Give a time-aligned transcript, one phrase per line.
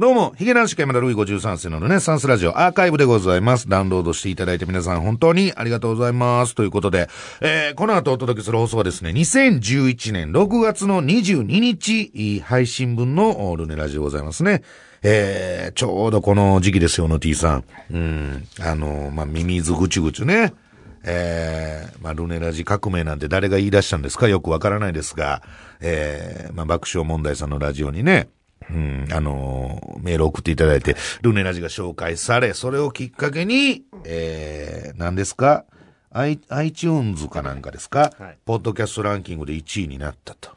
[0.00, 3.68] どうも、ヒゲ男子山田ルイ53世のルネサンスラジオアーカイブでございます。
[3.68, 6.54] ダウンロードしていただいて皆さん本当にありがとうございます。
[6.54, 7.08] ということで、
[7.40, 14.62] えー、この後お届けする放送はですね、2011年6月の22日配信分のルネラジオでございますね。
[15.02, 17.64] えー、ちょうどこの時期ですよ、の T さん。
[17.90, 20.54] うん、あの、まあ、ミミズぐちぐちね。
[21.02, 24.28] えー、まあ、ルネラジ革命なんて誰が言い出したんですか？
[24.28, 25.42] よくわからないですが、
[25.80, 28.28] えー、まあ、爆笑問題さんのラジオにね、
[28.70, 35.64] うん、あのーメール送っていただいて、ルネラジが紹介され、それをきっかけに、えー、何ですか
[36.10, 40.50] ?i、iTunes かなんかですか、はいポッドキャストランキングで1位になったと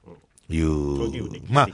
[0.50, 1.68] いう、まあ。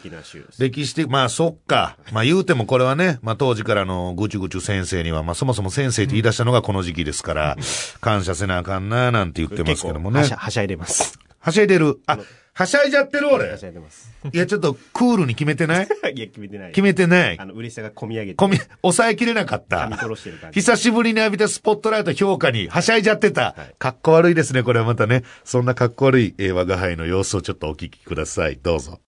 [0.60, 1.98] 歴史的、まあそっか。
[2.12, 7.58] まあ言うてもこれはね、まあ当時からのぐちゅぐちゅ先生には、まあそもそも先生って言い出したのがこの時期ですから、
[8.02, 10.26] 感謝せなあかんななんて言ってますけどもねは。
[10.26, 11.20] しゃ、はしゃいでます。
[11.40, 12.00] はしゃいでる。
[12.08, 12.20] あ、
[12.58, 13.64] はしゃいじゃってる俺はし。
[13.64, 14.10] ゃいでます。
[14.34, 15.88] いやちょっとクールに決めてない？
[16.16, 16.72] いや、決めてない。
[16.72, 17.38] 決めてない？
[17.40, 17.46] あ。
[17.46, 18.36] の、嬉しさが込み上げて。
[18.38, 19.96] こみ、抑えきれなかった噛み。
[19.96, 20.60] 殺してる感じ。
[20.62, 23.56] 久しぶりに浴びたスポットライト評価にはしゃいじゃってた。
[23.78, 25.22] かっこ悪いですね、これはまたね。
[25.46, 28.58] そんなかっこ悪い、えー、我が輩の様子をちょっとお聞きください。
[28.62, 29.00] どうぞ。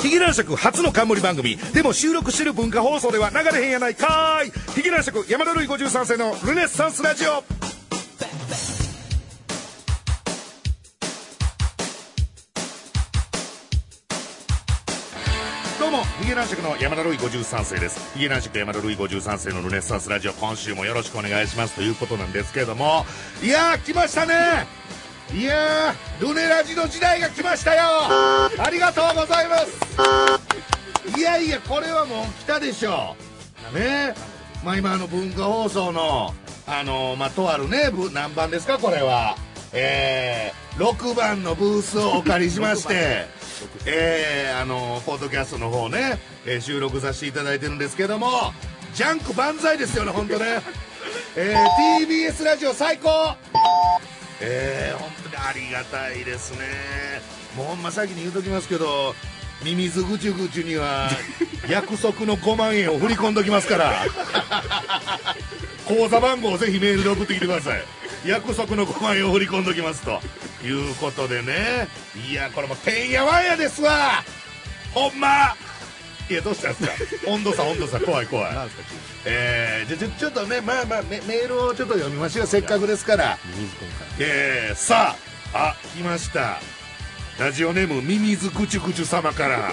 [0.00, 1.58] ヒゲ男爵初の冠番組。
[1.74, 4.52] でも収録してる文化放送では流れへんやないかーい。
[4.74, 7.59] ヒゲ男爵山田るい53世のルネッサンスラジオ。
[15.90, 18.14] うも、ヒゲ男爵の山田るい53世です。
[18.14, 21.74] ヒゲ男爵山田るい53世のルネッサンスラジオ、今週もよろしくお願いします。
[21.74, 23.04] ということなんですけれども、
[23.42, 24.34] いやー、来ましたね。
[25.34, 27.82] いやー、ルネラジの時代が来ましたよ。
[27.82, 31.18] ありがとうございます。
[31.18, 33.16] いやいや、これはもう来たでしょ
[33.72, 33.78] う。
[33.78, 34.14] ね
[34.64, 36.34] まあ今の文化放送の、
[36.66, 39.36] あのまあとあるね、何番ですか、これは。
[39.72, 43.39] えー、6番のブースをお借りしまして、
[43.86, 48.52] えー、あのポッドキャストの方ね、えー収録させていただいてるんですけども、
[48.94, 50.60] ジャンク万歳ですよね、本当ね。
[51.36, 53.36] えー、TBS ラジオ最高
[54.40, 56.58] えー、本当にありがたいですね。
[57.56, 59.14] もうほんま先に言うときますけど、
[59.64, 61.10] ミミズぐちゅぐちゅには、
[61.68, 64.06] 約束の5万円を振り込んどきますから。
[65.86, 67.84] 口座番号をぜひメールで送ってきてください。
[68.24, 70.20] 約束の5万円を振り込んどきますと。
[70.64, 71.88] いうことでね。
[72.30, 74.22] いや、これもてんやわんやですわ
[74.92, 75.54] ほんま
[76.28, 77.30] いや、どうしたんですか？
[77.30, 78.52] 温度差、温度差、怖い怖い。
[79.24, 82.46] えー、じゃ、ちょ、ちょっとね、まあまあ、メメールをちょっと読みましょう。
[82.46, 83.38] せっかくですから。
[83.56, 84.10] ミミズ君から。
[84.20, 85.16] えー、さ
[85.54, 86.58] あ、あ、来ました。
[87.38, 89.72] ラジオネーム、ミミズクチュクチュ様から、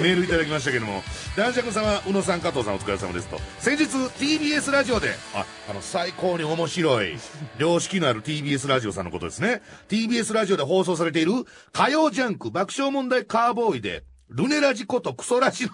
[0.00, 1.02] メールいただきましたけども、
[1.36, 3.38] 男爵様、宇野さん、加藤さん、お疲れ様ですと。
[3.58, 7.16] 先日、TBS ラジオで、あ、あの、最高に面白い、
[7.58, 9.62] 良識のある TBS ラジオさんのことですね。
[9.88, 11.32] TBS ラジオで放送されている、
[11.72, 15.70] 火曜ジャンク爆笑問題カーボーイで、ルネラジことクソラジの、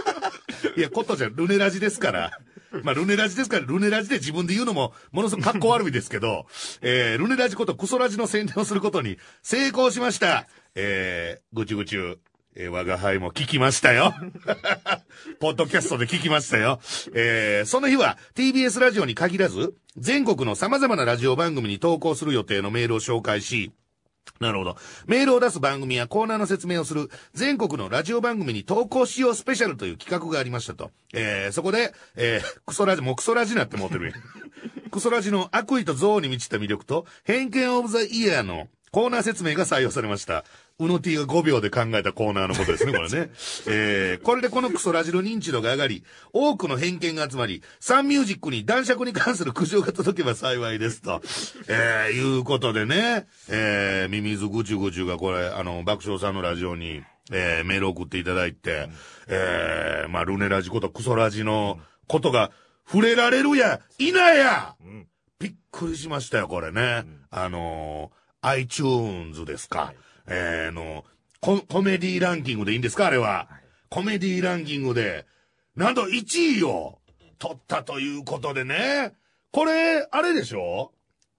[0.76, 2.38] いや、ことじゃ、ルネラジですから。
[2.82, 6.46] まあ、ルネラジですから、ルネラジで自分で言うのも、ものすごく格好悪いですけど、
[6.80, 10.48] えー、ルネラジことクソラジの宣伝をすることに成功しました。
[10.74, 12.18] えー、ぐちゅぐちゅ、
[12.56, 14.14] えー、我が輩も聞きましたよ。
[15.40, 16.80] ポッドキャストで聞きましたよ。
[17.14, 23.72] えー、その日は TBS ラジオに限らず、全国の様々なラジオ番組に投稿する予定のメールを紹介し、
[24.40, 24.76] なるほど。
[25.06, 30.90] メールを出す番組やコーナーの説明をする全国のラジオ番組に投稿しようスペシャルという企画がありましたと。
[31.12, 34.14] えー、そこで、えー、クソラジ、もうクソラジなって思ってるやん。
[34.90, 40.44] クソラジの悪意と憎悪に満ちた魅力と偏見オブザイヤーのコーナー説明が採用されました。
[40.80, 43.30] うの T が5秒で考えたコーナーのことですね、これね。
[43.68, 51.22] えー、これでこのクソラジの認知度が上がり、多くの偏見が集まり、サンミュージックに男爵に関する苦情が届けば幸いですと。
[51.68, 58.88] えー、いうことでね、えー、ミミズぐちゅぐちゅがこれ、あの、爆笑さんのラジオに、えー、メール送っていただいて、
[59.28, 62.50] えー、まあ、ルネラジことクソラジのことが
[62.84, 65.06] 触れられるや、いなやうん。
[65.38, 67.04] びっくりしましたよ、これね。
[67.30, 69.94] あのー、iTunes ですか。
[70.26, 71.04] えー、の、
[71.40, 73.06] コ、コメディランキングでいいんですか？
[73.06, 73.48] あれは。
[73.90, 75.26] コメディランキングで、
[75.76, 76.98] なんと1位を
[77.38, 79.12] 取ったということでね。
[79.52, 80.92] これ、あれでしょ？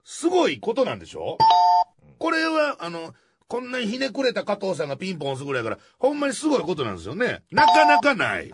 [0.04, 1.38] すごいことなんでしょ？
[2.18, 3.14] これは、あの、
[3.48, 7.42] こんなにひねくれた加藤さんがピンポン押すぐらいから、ほんまにすごいことなんですよね。
[7.50, 8.52] なかなかない。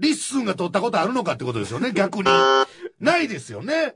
[0.00, 2.24] リッスンが取ったことあるのかってことですよね、 逆に。
[3.00, 3.94] ないですよね。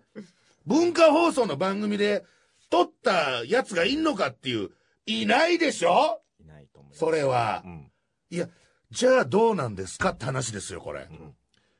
[0.66, 2.24] 文化放送の番組で
[2.70, 4.70] 取ったやつがいんのかっていう、
[5.06, 6.20] いないでしょ？
[6.40, 6.98] いないと思います。
[6.98, 7.68] それはう。
[7.68, 7.90] ん。
[8.30, 8.48] いや、
[8.90, 10.10] じゃあどうなんですか？
[10.10, 11.02] って話ですよ、これ。
[11.02, 11.34] ん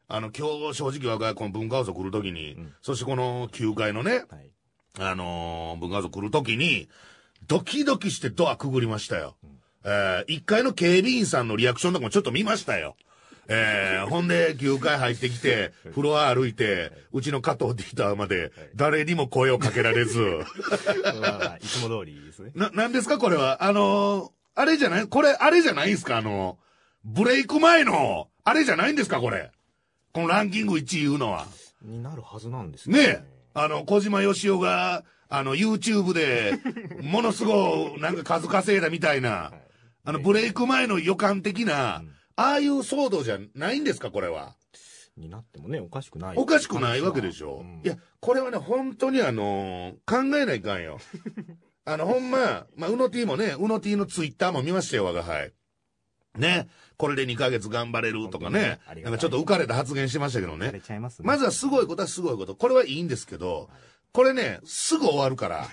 [0.09, 4.51] あの、今日正直我がこの文化放送来るときに、んそしてこの9階のね、はい。
[4.99, 6.89] あのー文化放送来るときに、
[7.49, 9.37] ドキドキしてドアくぐりましたよ。
[9.85, 12.97] えー、1階の警備員さんのリアクションとかもちょっと見ましたよ。
[13.49, 20.21] えー、ほんで、9階入ってきて、フロア歩いて、うちの加藤ディーターまで、誰にも声をかけられず。
[21.21, 22.51] まあまあいつも通りですね。
[22.55, 23.65] な、なんですかこれは？
[23.65, 25.07] あのーあれじゃない？
[25.07, 26.17] これ、あれじゃないんすか？
[26.17, 26.59] あの、
[27.05, 29.51] ブレイク前の、あれじゃないんですかこれ？
[30.13, 31.47] このランキング1位言うのは。
[31.83, 33.23] になるはずなんですねえ。
[33.53, 36.59] あの、小島よしおが、あの、YouTube で、
[37.03, 39.53] ものすごい、なんか数稼いだみたいな、
[40.05, 42.03] あの、ブレイク前の予感的な、
[42.37, 44.55] ああいう騒動じゃないんですかこれは。
[45.17, 46.37] になってもね、おかしくない。
[46.37, 47.63] おかしくないわけでしょ。
[47.63, 50.99] うんいや、これはね、本当にあの考えないかんよ。
[51.87, 55.53] あの、ほんま、まあ、うの T もね、うの T のツイッターも見ましたよ、我が輩。
[56.37, 56.69] ね。
[56.97, 60.81] これで2ヶ月頑張れるとかねねなんかちょっと浮かれた発言してましたけどねされ。
[60.81, 61.27] ちゃいますね。
[61.27, 62.55] まずはすごいことはすごいこと。
[62.55, 63.71] これはいいんですけど、
[64.13, 65.69] これね、すぐ終わるから。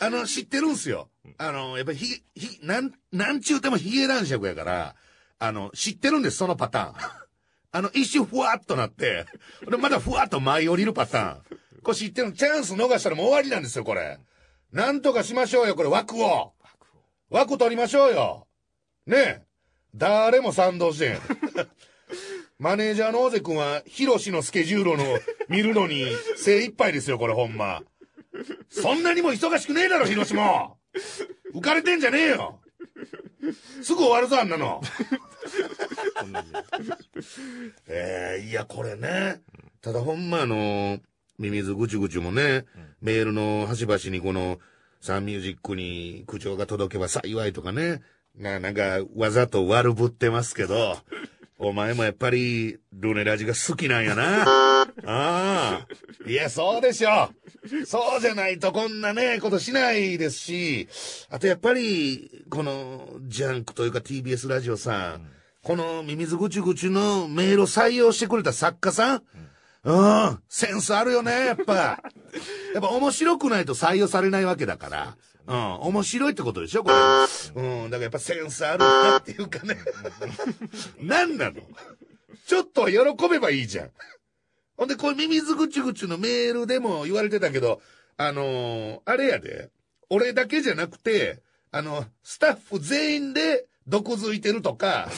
[0.00, 1.10] あの、知ってるんすよ。
[1.38, 4.96] あの、やっぱりひ、ひ、なん、なんちゅうてもヒゲ男爵やから、
[5.38, 6.94] あの、知ってるんです、そのパターン。
[7.74, 9.26] あの、一瞬ふわっとなって、
[9.68, 11.42] でまだふわっと舞い降りるパターン。
[11.82, 12.32] これ知ってる？
[12.32, 14.18] チャンス逃したらもう終わりなんですよ、これ。
[14.72, 16.54] なんとかしましょうよ、これ枠を。
[17.30, 18.46] 枠取りましょうよ。
[19.06, 19.42] ねえ。
[19.94, 21.20] 誰も賛同してん。
[22.62, 25.02] マネージャーの大瀬君は、ヒロシのスケジュールをの
[25.48, 26.06] 見るのに
[26.38, 27.82] 精一杯ですよ、これほんま。
[28.70, 30.78] そんなにも忙しくねえだろ、ヒロシも。
[31.52, 32.60] 浮かれてんじゃねえよ。
[33.82, 34.80] すぐ終わるぞ、あんなの。
[37.88, 39.40] ええいや、これね。
[39.80, 41.00] ただほんまあの、
[41.40, 42.64] ミミズぐちゅぐちゅもね、
[43.00, 44.60] メールの端々にこの、
[45.00, 48.02] サンミュージックに口調が届けば幸いとかね、
[48.36, 50.96] な、なんか、わざと悪ぶってますけど、
[51.64, 54.42] お前もやっぱり、ルネラジが好きなんやな。
[54.82, 55.86] ああ。
[56.26, 57.30] いや、そうでしょ。
[57.86, 60.88] そうじゃないとこんなね、ことしないですし、
[61.30, 65.30] あとやっぱり、この、ジャンクというか TBS ラジオさん、
[65.62, 69.22] このミミズぐちゅぐちゅのメールを採用してくれた作家さん、
[69.84, 71.74] うん、センスあるよね、やっぱ。
[71.74, 72.00] や
[72.78, 75.16] っぱ面白くないと採用されないわけだから。
[75.52, 76.96] うん、面白いってことでしょ、これ。
[77.62, 79.76] うん、だからやっぱセンスあるなっていうかね。
[80.98, 81.60] 何なの？
[82.46, 83.90] ちょっと喜べばいいじゃん。
[84.78, 87.82] ほんで、これミミズぐちゅぐちゅのメールでも言われてたけど、
[88.16, 89.70] あのーあれやで、
[90.08, 95.10] 俺だけじゃなくて、あの、スタッフ全員で毒づいてるとか、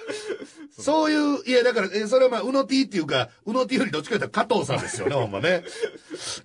[0.78, 5.64] そういう、いや、だから、えーそれはまあ、うの T っていうか、うの T よりどっちかというと加藤さんですよね、ほんまね。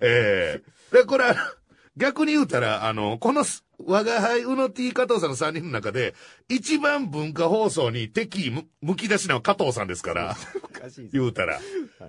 [0.00, 0.60] え
[0.92, 1.54] えで、これは、
[1.96, 6.14] 逆に言うたら、あの、このす、我が輩うの T 加藤さんの3人の中で、
[6.48, 11.12] 一番文化放送に敵意むむき出しなのは加藤さんですから、おかしいです。
[11.12, 11.60] 言うたら。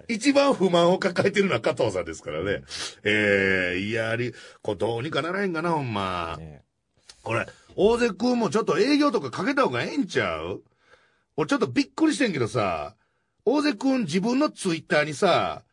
[0.08, 2.62] 一番不満を抱えてるのは加藤さんですからね。
[3.04, 6.38] ええいや、あり、これどうにかならへんかな、ほんま。
[6.40, 6.62] ね
[7.24, 10.62] これ、大瀬くんもちょっと営業とかかけた方がええんちゃう？
[11.38, 12.96] 俺ちょっとびっくりしてんけどさ、
[13.46, 15.64] 大瀬くん自分のツイッターにさ、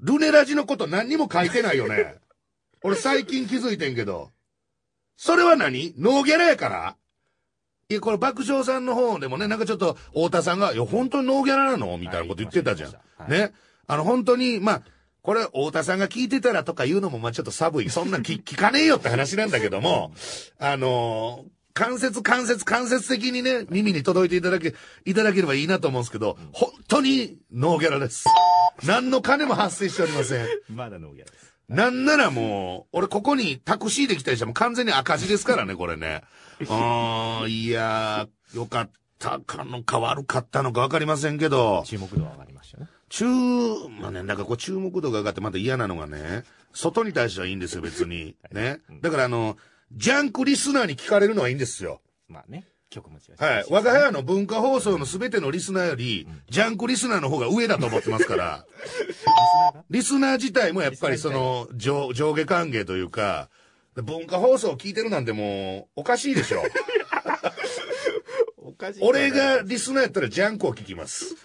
[0.00, 2.16] ルネラジのこと何にも書いてないよね。
[2.82, 4.30] 俺最近気づいてんけど。
[5.16, 5.94] それは何？
[5.98, 6.96] ノーギャラやから？
[7.90, 11.98] いや、これ爆笑さんの方でもね、なんかちょっと、太田さんが、いや、本当にノーギャラなの？
[11.98, 12.92] みたいなこと言ってたじゃん。
[12.92, 12.98] は
[13.28, 13.52] いね？
[13.86, 14.82] あの、本当に、まあ、
[15.22, 17.90] これ、太田さんが聞いてたらとか言うのも、まあちょっと寒い。
[17.90, 20.12] そんな聞 聞かねえよって話なんだけども、
[20.58, 24.74] あのー間接、間接、間接的にね、耳に届いていただけ、
[25.04, 28.24] いただければいいなと思うんですけど、本当にノーギャラです。
[28.84, 30.46] 何の金も発生しておりません。
[30.68, 31.49] まだノーギャラです。
[31.70, 36.22] なんならもう、俺ここにタクシーで来たりしても完全に赤字ですからね、これね。
[36.68, 42.88] あーいやー、よかったかのか悪かったのかわかりませんけど、注目度は上がりましたね。
[43.08, 43.24] 中、
[44.00, 48.34] まあね、なんかこう注目度が上がってまた嫌なのがね、外に対してはいいんですよ、別に。
[48.50, 48.80] ね。
[49.00, 49.56] だからあの、
[49.92, 52.00] ジャンクリスナーに聞かれるのはいいんですよ。
[52.28, 53.64] まあね、曲はい。
[53.70, 58.66] 我が家の文化放送の全てのリスナーより、ジャンクリスナーの方が上だと思ってますから、
[59.88, 63.48] リスナー自体もやっぱりその上上下関係というか、
[63.94, 66.62] 文化放送を聞いてるなんてもうおかしいでしょ。
[68.58, 69.00] おかしい。
[69.02, 71.36] 俺が、リスナーやったらジャンクを聞きます。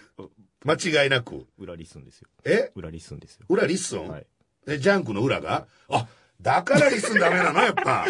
[0.64, 0.74] 間
[1.04, 1.46] 違いなく。
[1.58, 2.28] 裏リスンですよ。
[2.44, 2.72] え？
[2.74, 3.46] 裏リスンですよ。
[3.48, 4.26] 裏リッスン、はい。
[4.66, 5.68] え、ジャンクの裏が？
[5.88, 6.08] あ、
[6.40, 8.04] だからリッスンダメなのやっぱ。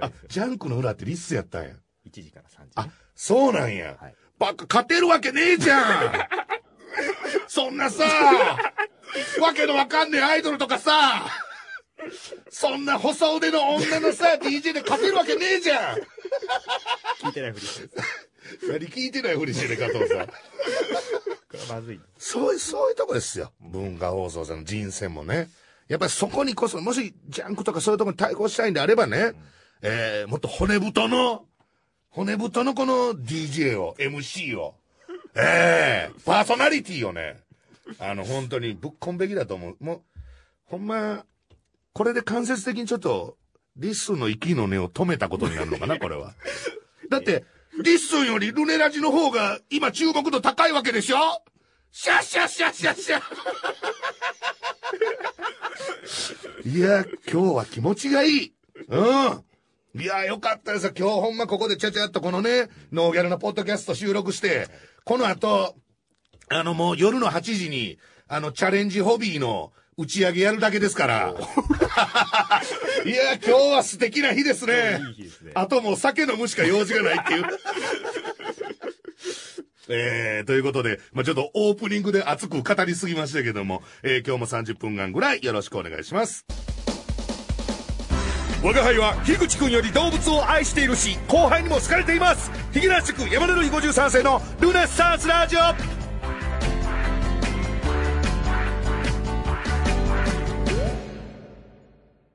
[0.00, 1.70] あ、ジャンクの裏ってリッスンやったんや。
[2.06, 2.72] 1時から3時。
[2.76, 3.96] あ、そうなんや。
[4.00, 6.12] はいバカ、勝てるわけねえじゃん
[7.46, 8.04] そんなさ、
[9.40, 11.26] わけのわかんねえアイドルとかさ、
[12.50, 15.98] そんな細腕の女のさ、DJ で勝てるわけねえじゃん
[17.22, 17.88] 聞いてないふりして
[18.68, 20.28] 何聞いてないふりしてね、加藤さん。
[21.72, 22.00] まずい。
[22.18, 23.52] そういう、そういうとこですよ。
[23.60, 25.48] 文化放送さんの人選もね。
[25.88, 29.32] やっぱりそこにこそ、もしジャンクとかそういうところに対抗したいんであればね、
[29.82, 31.44] えー、もっと骨太の、
[32.10, 34.74] 骨太のこの DJ を、MC を、
[35.36, 37.40] ええパーソナリティをね、
[37.98, 39.76] あの、本当にぶっこんべきだと思う。
[39.80, 40.02] もう、
[40.64, 41.24] ほんま、
[41.92, 43.36] これで間接的にちょっと、
[43.76, 46.34] リッスンの息の根を止めたことになるのかな、これは。
[47.10, 47.44] だって、
[47.82, 51.16] リッスンよりルネラジの方が今注目度高いわけでしょ
[51.90, 53.22] シャッシャッシャッシャッシャッ
[56.66, 58.54] いや、今日は気持ちがいい。
[58.88, 60.00] うん。
[60.00, 60.92] いや、よかったですよ。
[60.96, 64.68] 今日ほんまここでちゃちゃっとこのね、ノーギャルのポッドキャスト収録して、
[65.04, 65.74] この後、
[66.48, 71.34] あのもう夜の8時に、あのチャレンジホビーの打ち上げやるだけですから。
[73.04, 75.00] いや、今日は素敵な日ですね。
[75.08, 77.44] いい日ですねあともう酒飲むしか用事がないっていう。
[79.88, 86.44] えー、ということで、まあ、ちょっとオープニングで熱く語りすぎましたけども、えー、今日も30分間ぐらいよろしくお願いします。
[88.62, 92.50] 我が輩は樋口くんより動物を愛しているし、後輩にも好かれています。
[92.72, 96.03] ヒゲラッシュ区山田るい53世のルネッサンスラジオ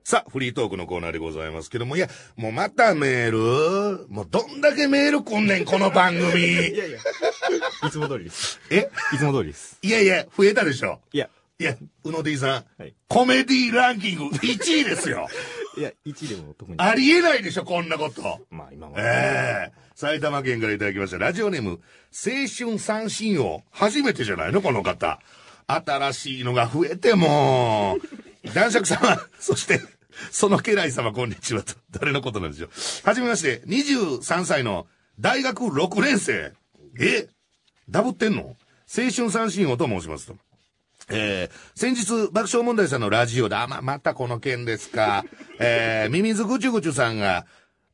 [0.09, 3.31] さあ、フリートークのコーナーでございますけども、いや、もうまたメー
[4.01, 6.41] ルもうどんだけメール来んねん、この番組。
[6.41, 6.97] いやいや。
[7.87, 8.59] いつも通りです。
[8.71, 8.89] え？
[9.13, 9.77] いつも通りです。
[9.83, 10.99] いやいや、増えたでしょ？
[11.13, 12.49] いや、いや、うの D さん、
[12.81, 15.27] はいコメディランキング1位ですよ。
[15.77, 16.77] いや、1でも特に。
[16.79, 18.23] ありえないでしょ、こんなこと。
[18.49, 18.93] まあ今は。
[18.97, 21.19] ええ埼玉県からいただきました。
[21.19, 23.61] ラジオネーム、青春三振王。
[23.69, 24.63] 初めてじゃないの？
[24.63, 25.19] この方。
[25.67, 27.99] 新しいのが増えても。
[28.55, 29.79] 男爵様、そして、
[30.31, 31.73] その家来様、こんにちはと。
[31.91, 32.69] 誰のことなんでしょう。
[33.05, 34.87] はじめまして、23歳の
[35.19, 36.53] 大学6年生。
[36.99, 37.27] え？
[37.89, 38.55] ダブってんの？
[38.91, 40.35] 青春三振王と申しますと。
[41.09, 45.25] えー、先日、爆笑問題さんのラジオで、あ、ま、またこの件ですか。
[45.59, 47.45] えー、ミミズぐちゅぐちゅさんが、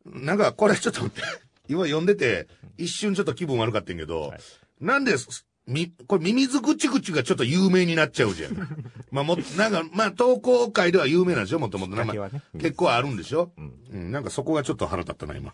[0.06, 1.02] なんか、これちょっと
[1.68, 4.40] 今読んでて、一瞬ちょっと気分悪かったんやけど、はい
[4.82, 8.54] なんです、み、これミミズぐちぐちがちょっと有名になっちゃうじゃん。
[9.12, 11.96] まあも、なんか、まあ投稿会では有名なんでしょもともと。
[11.96, 12.30] まあ
[12.60, 13.52] 結構あるんでしょ？
[13.92, 15.54] うん、なんかそこがちょっと腹立ったな、今。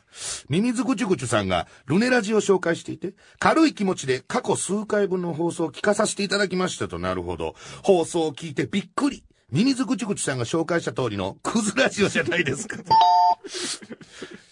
[0.49, 7.55] ミミズぐちぐちさんがルネラジを紹介していて、軽い気持ちで過去数回分の放送を聞かさせていただきましたと、なるほど。
[7.83, 9.23] 放送を聞いてびっくり。
[9.49, 12.77] ミミズぐちぐちさんが紹介した通りのクズラジオじゃないですか。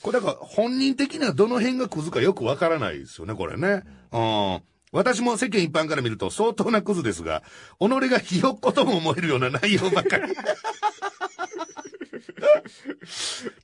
[0.01, 3.83] これだから本人的にはどの辺がクズかよくわからないですよね、これね。
[4.11, 4.61] うん。
[4.91, 7.43] 私も世間一般から見ると相当なクズですが、
[7.79, 10.33] 己がひよっことも思えるような内容ばかり。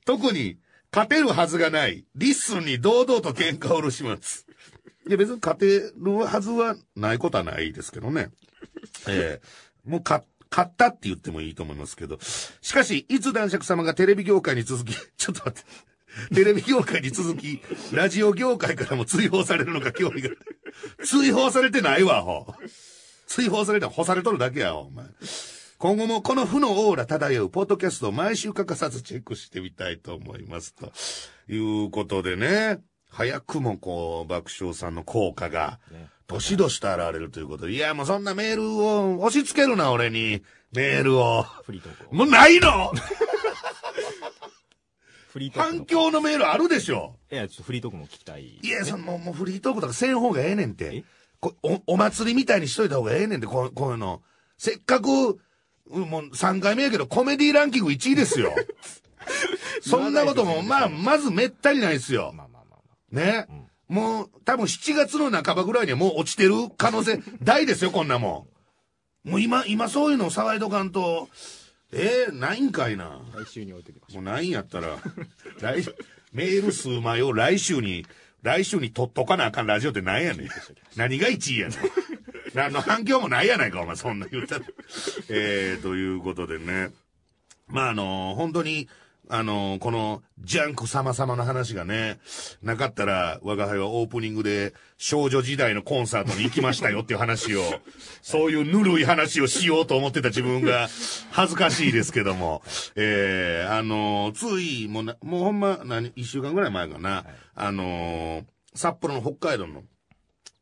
[0.04, 0.58] 特に、
[0.92, 4.46] 勝てるはずがない、リッスンに堂々と喧嘩を売る始末。
[5.08, 8.30] いや別に勝てるはずはないことはないですけどね。
[9.08, 9.46] ええ
[9.88, 12.18] もうか、勝ったって言ってもいいと思いますけど。
[12.60, 16.34] しかし、いつ男爵様がテレビ業界に続き、ちょっと待って。
[16.34, 17.60] テレビ業界に続き、
[17.92, 20.30] ラジオ業界からも追放されるのか興味が。
[21.04, 22.54] 追放されてないわ、ほ。
[23.26, 25.06] 追放されて干されとるだけや、お前。
[25.78, 30.74] 今後もこの負のオーラ漂うポッドキャストを毎週欠かさずチェックしてみたいと思います。
[30.74, 30.92] と
[31.52, 32.80] いうことでね、
[33.10, 40.42] 早くもこう、爆笑さんの効果が、ねどしどしと現れるということで、いや、もうそんなメールを押し付けるな、俺に。
[40.72, 41.42] メールを。
[41.42, 42.14] フリートークを。
[42.14, 42.92] もうないの
[45.36, 45.78] フリートークの。
[45.78, 47.16] 反響のメールあるでしょ。
[47.30, 48.58] いや、ちょっとフリートークも聞きたい。
[48.62, 51.04] いや、そのもうもうフリートークとかせん方がええねんてえ？
[51.40, 54.22] こおお祭りみたいにしといた方がええねんて、こうこういうの。
[54.56, 55.08] せっかく、
[55.88, 58.54] うんもう3回目やけど、コメディランキング1位ですよ。
[59.82, 62.32] そんなことも、まあ、まずめったにないですよ。
[62.34, 62.80] まあまあまあ
[63.12, 63.46] まあ。
[63.46, 63.66] ね？
[63.88, 68.48] もう、多分7月の半ばぐらいにはもう落ちてる可能性大ですよ、こんなも
[69.26, 69.30] ん。
[69.30, 71.28] もう今、今そういうの騒いどかんと、
[71.96, 73.22] えー、ないんかいな。
[73.34, 74.98] 来週に置いておきましょもうないんやったら、
[75.60, 75.82] 来、
[76.32, 78.06] メール数枚を来週に、
[78.42, 80.48] 来週に取っとかなあかんラジオってなんやねん。
[80.94, 81.78] 何が1位やねん。
[82.54, 84.64] 何の反響もないやないか、お前、そんな言ったら。
[85.30, 86.90] えー、ということでね。
[87.66, 88.88] まあ、あの本当に、
[89.28, 92.18] あのこの、ジャンク様々の話がね、
[92.62, 97.62] なかったら、我が輩はオープニングで、少女時代のコンサートに行きましたよっていう話を、
[98.22, 100.88] そういうぬるい話をしようと思ってた自分が、
[101.30, 102.62] 恥ずかしいですけども、
[102.94, 109.82] えー、あのつい、もうな、もうほんま、何、一週間ぐらい前かな、あの札幌の北海道の、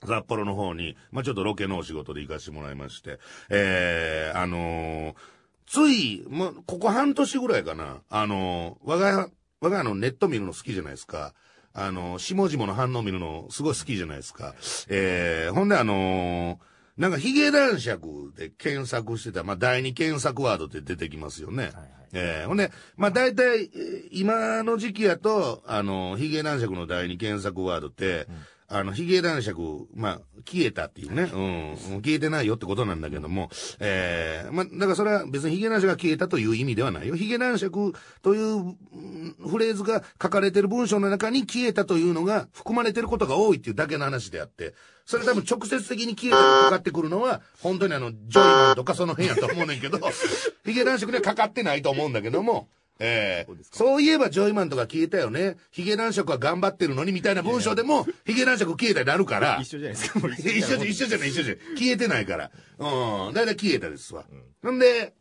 [0.06, 3.18] 札幌の方に、まあ、ちょっとロケのお仕事で行かしてもらいまして、
[3.50, 5.33] えー、あのー
[5.66, 9.30] つい、もう、ここ半年ぐらいかな、あのー我が家、
[9.60, 11.34] 我が家のネット見るの好きじゃないですか。
[11.72, 14.54] あのー下々の反応見るのすごい好きじゃないですか。
[14.88, 21.64] えー、ほんであのーなんかヒゲ男爵で検索してたら、まあ第二検索ワードって出てきますよね。
[21.64, 28.28] はいはいえーほんで、まあ大体、えー今の時期やと、あの、ヒゲ男爵の第二検索ワードって、
[28.68, 29.60] あの、ヒゲ男爵、
[29.94, 37.14] まあ、消えたっていうね、うん、消えてないよってことなんだけども、えーまあ、だからそれは別にヒゲ男爵が消えたという意味ではないよ。
[37.14, 37.92] ヒゲ男爵
[38.22, 44.74] といううんフレーズが書かれてる文章の中に消えたというのが含まれてることが多いっていうだけの話であって、
[45.06, 49.98] それ多分直接的に消えたがかかってくるのは、本当にあの、ジョイマンとかその辺やと思うねんけど、
[50.64, 52.68] ヒゲ男爵にはかかってないと思うんだけども、
[53.00, 55.56] ええそうですかそういえばジョイマンとか消えたよね。
[55.70, 59.58] ヒゲ男爵は頑張ってるのにみたいな文章でも、ヒゲ男爵消えたになるから。
[59.60, 60.20] 一緒じゃないですか。
[60.20, 61.64] もう一緒じゃ、一緒じゃない、一緒じゃない。
[61.76, 62.50] 消えてないから。
[62.78, 63.34] うん。
[63.34, 64.24] だいたい消えたですわ。
[64.62, 65.14] ほんで、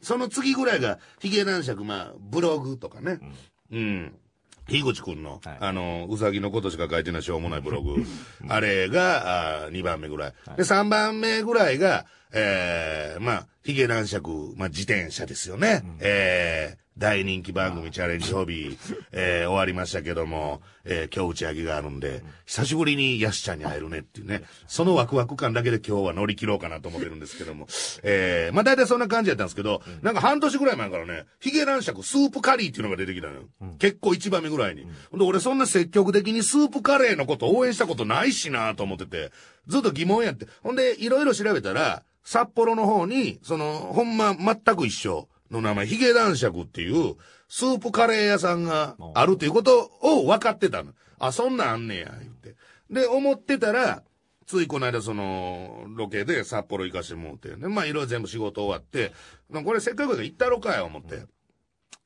[0.00, 3.18] その次ぐらいが、ヒゲ男爵、まあ、ブログとかね。
[3.72, 4.14] うん。
[4.68, 7.96] 樋口くんの、はいあの、うさぎのことしか書いてないしょうもないブログ。
[8.48, 10.34] あれが、あ2番目ぐらい。
[10.56, 15.82] で、3番目ぐらいが、えー、まあ、ヒゲ男爵、まあ、自転車ですよね。
[16.00, 18.78] えー、大人気番組チャレンジホビー、
[19.12, 27.66] えー、終わりましたけども、えー、今日打ち上げがあるんで、久しぶりにヤスちゃんに会えるねっていうね、そのワクワク感だけで今日は乗り切ろうかなと思ってるんですけども、
[28.02, 33.42] えー、まあ大体そんな感じやったんですけど、なんか半年ぐらい前からね、ヒゲ男爵スープカリーっていうのが出てきたのよ。
[33.78, 34.86] 結構一番目ぐらいに。
[35.10, 39.32] ほんで、俺そんな積極的にスープカレーのこと応援したことないしなと思ってて、
[39.66, 40.46] ずっと疑問やって。
[40.62, 47.16] ほんで、いろいろ調べたら、札幌の方に、その、ほんま全く一緒の名前、ヒゲ男爵っていう、
[47.48, 50.92] スープカレー屋さんがあるということを分かってたの。
[51.18, 52.56] あ、そんなんあんねや、言って。
[52.90, 54.02] で、思ってたら、
[54.46, 59.12] ついこの間その、ロケで札幌行かしてもうて、で、まあいろいろ全部仕事終わって、
[59.50, 61.24] まあこれせっかくだから行ったろかよ、思って。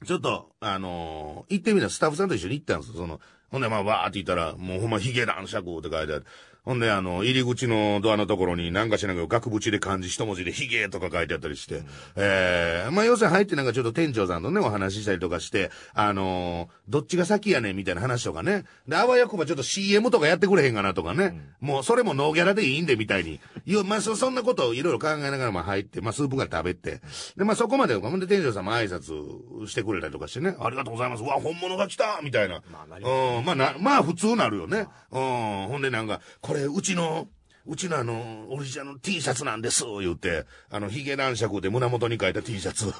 [0.06, 2.96] ちょっと、あのー行ってみたらスタッフさんと一緒に行ったんですよ。
[2.96, 3.20] その、
[3.50, 6.24] ほんでまあわーって言ったら、もうほんまヒゲ男爵って書いてある。
[6.64, 11.82] ほんであの、入り口のドアのところになんかしらんけど額縁で漢字一文字でヒゲとか書いてあったりして、
[12.16, 18.64] えー、まあ要するに入ってなんかちょっと店長さんとね、お話ししたりとかして、あのーどっちが先やねんみたいな話とかね。
[18.88, 21.40] で、あわよくばちょっと CM とかやってくれへんかなとかね。
[21.60, 23.38] もうそれもノーギャラでいいんでみたいに。
[23.64, 27.00] いや、まあそ、そんなことをいろいろ考えながらまあ入って、まあスープから食べて。
[27.36, 30.56] で、まあそこまで、ほんで店長さんも挨拶してくれたりとかしてね。
[30.58, 31.22] ありがとうございます。
[31.22, 32.60] うわ、本物が来たみたいな。
[32.72, 34.88] まあうん、まあな、まあ普通なるよね。
[35.12, 37.28] うん、ほんでなんか、これうちの、
[37.64, 42.92] うちのあの、オリジナルの T シャツなんです、言うて、あの、ヒゲ男爵で胸元に書いた T シャツ、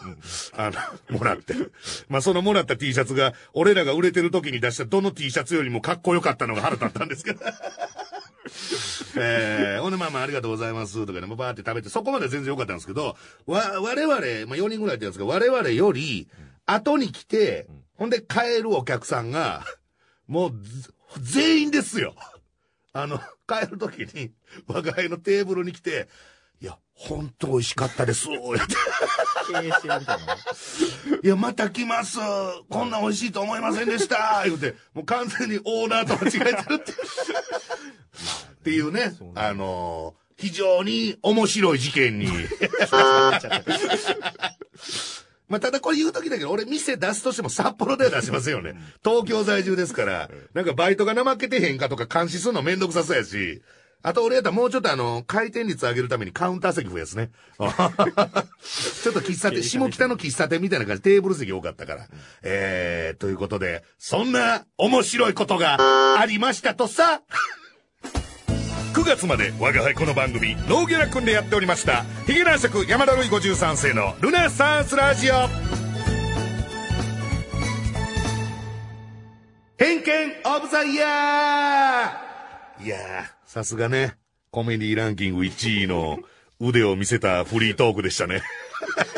[0.57, 0.71] あ
[1.11, 1.55] の、もらって。
[2.09, 7.41] まあ、そのもらった T シャツが、俺らが売れてる時に出したどの T シャツよりもかっこよかったのが腹立ったんですけど。
[9.17, 16.29] えー、ほんでまあまあありがとうございますとかね、もうバーって食べて、そこまで全然良かったんですけど、わ、我々、まあ4人ぐらいってやつが、我々より、
[16.67, 19.65] 後に来て、ほんで帰るお客さんが、
[20.29, 20.53] もう、
[21.21, 22.15] 全員ですよ。
[22.93, 24.33] あの、帰る時に、
[24.69, 26.09] 我が家のテーブルに来て、
[26.61, 28.29] いや、ほんと美味しかったです。
[28.31, 28.33] い
[31.27, 32.19] や、また来ます。
[32.69, 34.43] こんな美味しいと思いませんでした。
[34.45, 36.93] 言うて、もう完全にオーナーと間違えてるって。
[36.93, 42.27] っていうねあのー非常に面白い事件に。
[45.49, 45.80] まあ、ただ
[46.41, 48.75] けど、俺店出すとしても札幌では出しませんよね。
[49.05, 53.63] 東京在住ですから、なんかバイトが怠けてへんかとか監視するのめんどくさそうやし、
[54.03, 57.31] あと俺やったらもうちょっとあの、回転率上げるためにカウンター席増やすね。
[57.59, 62.07] ちょっと喫茶店、下北の喫茶店みたいな感じ、テーブル席多かったから。
[62.43, 67.21] えー、ということで、そんな面白いことがありましたとさ。
[68.95, 75.90] 9月まで我が輩この番組ノーギャラ組んでやっておりましたヒゲ男爵山田るい53世のルナサンスラジオ
[79.81, 84.15] 偏見オブザイヤーいやーさすがね
[84.51, 86.19] コメディランキング1位の
[86.61, 88.43] 腕を見せたフリートークでしたね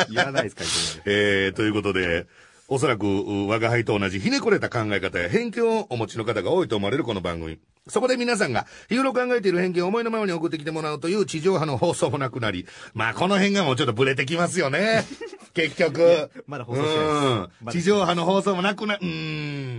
[0.09, 2.29] いらないですか、 えー、ということで、
[2.68, 7.59] おそらく、う我が輩と同じひねくれた考え方や偏見をお持ちの方が多いと思われるこの番組。
[7.88, 15.05] そこで皆さんが日頃考えている偏見を思いのままに送ってきてもらうという地上波の放送もなくなり、まあこの辺がもうちょっとブレてきますよね。
[15.55, 16.31] 結局。
[16.46, 19.07] まだ放送してないです地上波の放送もなくな、うー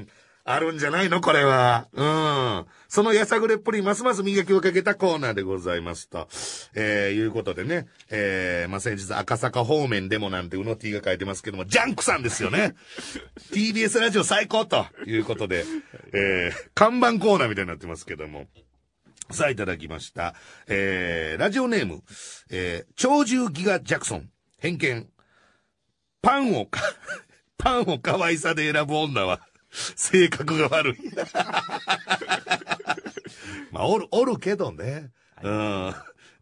[0.01, 0.07] ん。
[0.45, 1.21] あるんじゃないの？
[1.21, 1.87] これは。
[1.93, 2.65] うん。
[2.89, 6.27] そのやさぐれっぷり、ますます磨きをかけたコーナーでございますと。
[6.75, 7.87] えー、いうことでね。
[8.09, 12.75] えー、まあ、先日赤坂方面でもなんてうの T が書いてますけども、ジャンクさんですよね。
[13.53, 15.63] TBS ラジオ最高ということで、
[16.13, 18.47] えー、看板コーナーみたいになってますけども。
[19.31, 20.35] さあ、いただきました。
[20.67, 22.03] えー、ラジオネーム、
[22.51, 24.29] えー、鳥獣ギガジャクソン、
[24.59, 25.07] 偏見。
[26.21, 26.81] パンをか、
[27.57, 29.41] パンを可愛さで選ぶ女は、
[29.73, 30.97] 性格が悪い。
[33.71, 35.09] まあ、おる、おるけどね。
[35.41, 35.93] うん。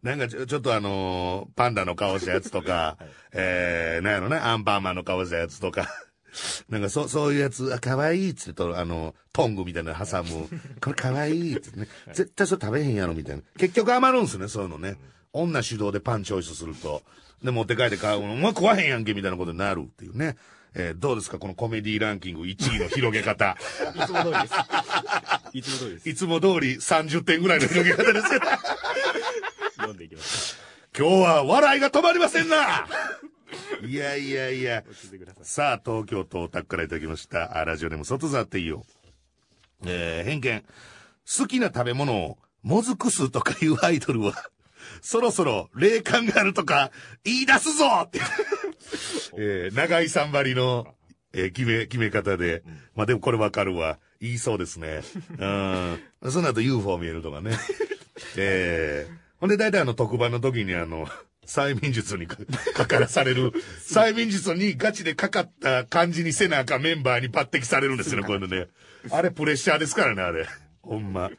[0.02, 2.98] なんかちょちょっとあのーパンダの顔したやつとか、
[3.32, 5.88] えー、なんやろね、アンパンマンの顔したやつとか、
[6.68, 10.48] なんかそ、そういうやつ、あ、可愛いっつってと、あの、トングみたいなの挟む。
[10.80, 11.88] これ可愛いっつってね。
[12.12, 13.42] 絶対それ食べへんやろみたいな。
[13.58, 14.96] 結局余るんすね、そういうのね。
[15.32, 17.02] 女主導でパンチョイスすると。
[17.42, 20.36] で、持って帰って買うの、お前食わへんやんけみたいなことになるっていうね。
[20.74, 23.56] えーどうですかこのコメディランキング1位の広げ方。
[23.94, 24.54] いつも通りです。
[25.52, 26.08] いつも通りです。
[26.08, 28.40] いつも通り30点ぐらいの広げ方ですよ。
[29.76, 30.58] 読んでいきます。
[30.96, 32.86] 今日は笑いが止まりませんな
[33.86, 34.84] いやいやいや。
[35.42, 37.58] さあ、東京都オタクからいただきました。
[37.58, 38.84] あラジオネーム外座っていいよ。
[39.84, 40.64] えー、偏見。
[41.38, 44.34] 好きな食べ物を、もずく酢とかいうアイドルは、
[45.00, 46.90] そろそろ霊感があるとか
[47.24, 48.20] 言い出すぞって。
[49.36, 50.94] えー、長井さんばりの、
[51.32, 52.62] えー決め、決め方で。
[52.94, 53.98] まあでもこれわかるわ。
[54.20, 55.02] 言いそうですね。
[55.38, 55.46] う
[56.28, 56.30] ん。
[56.30, 57.56] その後 UFO 見えるとかね。
[58.36, 61.08] えー、ほんで大体あの特番の時にあの、
[61.46, 62.36] 催眠術にか
[62.74, 68.68] かからされる、催眠術にガチでかかった感じにせなあかんメンバーに抜擢されるんですよね、こういうのね。
[69.10, 70.46] あれプレッシャーですからね、あれ。
[70.82, 71.30] ほんま。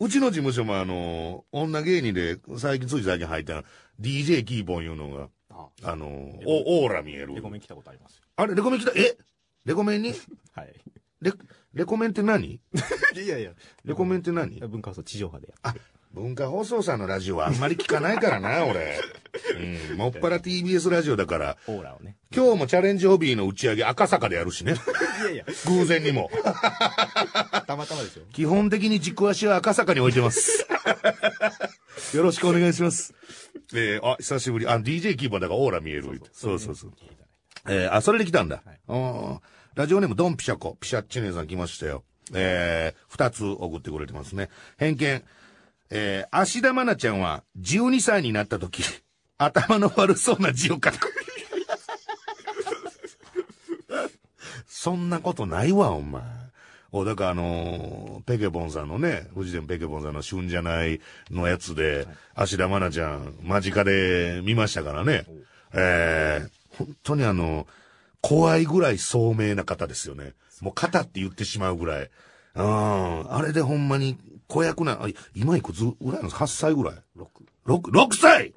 [0.00, 3.64] うちの事務所もあの、女芸人で最近つい最近入った
[4.00, 6.06] DJ キーポンいうのが、あ、あの、
[6.46, 7.40] おオーラ見えるレ。
[7.40, 8.22] コメン来たことありますよ。
[8.36, 8.92] あれ、レコメン来た？
[8.94, 9.16] え？
[9.64, 10.14] レコメンに？
[10.54, 10.74] はい。
[11.20, 11.32] レ、
[11.74, 12.60] レコメンって何？
[13.16, 13.50] いやいや、
[13.84, 14.60] レコメンって何？
[14.60, 15.74] 文化放送地上波でやあ、
[16.12, 19.00] 文化放送さんのラジオはあんまり聞かないからな、 俺。
[19.90, 22.16] うん、もっぱら TBS ラジオだから、オーラをね。
[22.34, 24.74] 今日もチャレンジホビーの打ち上げ赤坂でやるしね。
[25.22, 26.30] いやいや、偶然にも。
[27.66, 28.24] たまたまですよ。
[28.32, 30.66] 基本的に軸足は赤坂に置いてます。
[32.14, 33.12] よろしくお願いします。
[33.74, 34.66] えー、あ、久しぶり。
[34.66, 36.20] あ、DJ キーパーだからオーラ見える。
[36.32, 36.92] そうそうそう。
[37.68, 38.62] えー、あ、それで来たんだ。
[38.64, 38.96] はいう
[39.36, 39.40] ん
[39.78, 42.02] ラジオネームドンピシャコ、ピシャッチネさん来ましたよ。
[42.34, 44.48] えー、二つ送ってくれてますね。
[44.76, 45.22] 偏見。
[45.90, 48.82] えー、芦田愛菜ちゃんは12歳になった時、
[49.38, 50.92] 頭の悪そうな字を書く。
[54.66, 56.24] そんなことないわ、お前。
[56.92, 65.24] お、だからあのーペケボンさんのね、フジテンペケボンさんの旬じゃないのやつで、芦田愛菜ちゃん、間近で見ましたからね。
[65.72, 67.66] えー、本当にあの、
[68.20, 70.34] 怖いぐらい聡明な方ですよね。
[70.60, 72.10] もう肩って言ってしまうぐらい。
[72.54, 73.32] うん。
[73.32, 77.26] あれでほんまに子役な、あ今いくつぐらいなんですか ?8 歳ぐらい？6。
[77.66, 78.54] 6、6歳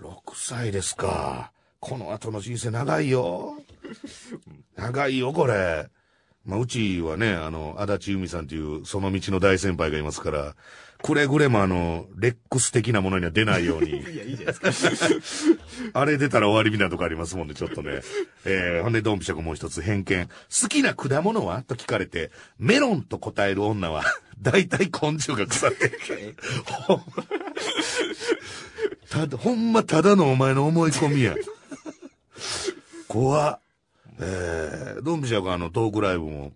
[0.00, 1.52] !6 歳ですか。
[1.80, 3.58] この後の人生長いよ。
[4.76, 5.88] 長いよ、これ。
[6.46, 10.54] まあ、うちはね、あの、足立由美さんというその道の大先輩がいますから、
[11.02, 13.90] くれぐれもあの、レックス的なものには出ないように。
[14.12, 15.54] いや、いいじゃないです
[15.90, 15.90] か。
[16.00, 18.00] あれ出たら終わりみたいなとこありますもんね、ちょっとね。
[18.44, 20.28] えー、ほんで、ドンピシャクもう一つ偏見。
[20.28, 21.62] 好きな果物は？
[21.62, 24.04] と聞かれて、メロンと答える女は、
[24.40, 25.98] 大体根性が腐ってる。
[26.64, 27.02] ほん
[29.10, 31.34] ただ、ほんまただのお前の思い込みや。
[33.08, 33.65] 怖っ。
[34.20, 36.52] えー、ドンピシャクあの、トークライブも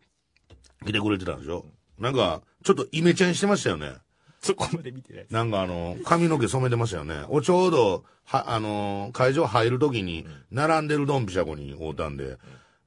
[0.87, 1.67] 来てくれてたんでしょ？
[1.99, 3.93] なんか、ちょっとイメチェンしてましたよね。
[4.41, 5.27] そこまで見てない。
[5.31, 7.25] なんかあの、髪の毛染めてましたよね。
[7.29, 12.39] おちょうど、は、あの、会場入るときに、並んでるドンピシャコに会うたんで、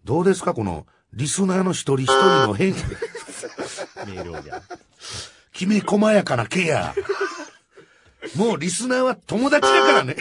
[0.03, 0.53] どうですか？
[0.53, 4.61] この、リスナーの一人一人の変、メールをじゃあ。
[5.53, 6.95] きめ細やかなケア。
[8.35, 10.15] もうリスナーは友達だからね。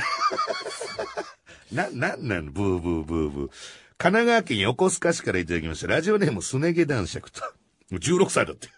[1.72, 3.50] な、なんなのブーブーブーブー。
[4.02, 5.86] 神奈川県横須賀市からいただきました。
[5.86, 7.40] ラジオネームすね毛男爵と。
[7.88, 8.68] もう16歳だって。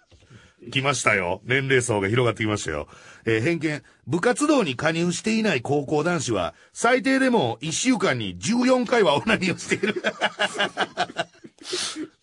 [0.71, 1.41] 来ましたよ。
[1.45, 2.89] 年齢層が広がってきましたよ。
[3.25, 3.83] えー偏見。
[4.07, 10.03] 部活動に加入していない高校男子は、最低でも1週間に14回はオナニーをしている。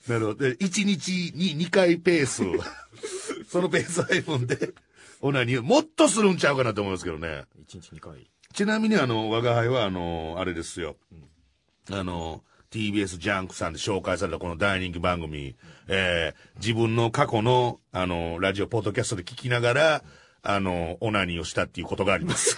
[0.07, 0.37] なるほど。
[0.43, 2.43] で1日に2回ペース。
[3.49, 4.75] そのペース配分で、
[5.21, 7.45] オナニーをもっとするんちゃうかなと思いますけどね。
[7.67, 8.29] 1日2回。
[8.53, 10.97] ちなみにあの、我が輩はあの、あれですよ。
[11.89, 15.57] あの、TBS ジャンクさんで紹介されたこの大人気番組、
[15.89, 20.03] えー、自分の過去の、あの、ラジオ、ポッドキャストで聞きながら、
[20.41, 22.57] あの、オナニーをしたっていうことがあります。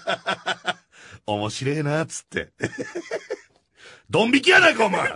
[1.26, 2.52] 面白いな、つって。
[4.08, 5.14] ドン引きやないか、お前。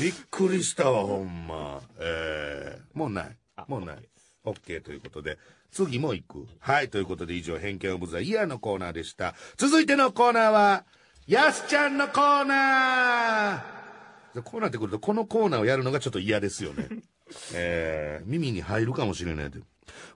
[0.00, 1.80] びっくりしたわ、ほんま。
[2.00, 3.64] えー、もうないあ。
[3.68, 3.98] もうない。
[4.44, 5.38] OK ということで。
[5.70, 6.48] 次も行く。
[6.58, 9.36] はい、ということで以上、偏見オブザイヤーのコーナーでした。
[9.56, 10.84] 続いてのコーナーは、
[11.28, 16.88] やすちゃんのコーナーこうなってくると、このコーナーをやるのがちょっと嫌ですよね。
[17.52, 19.64] えー、耳に入るかもしれないという。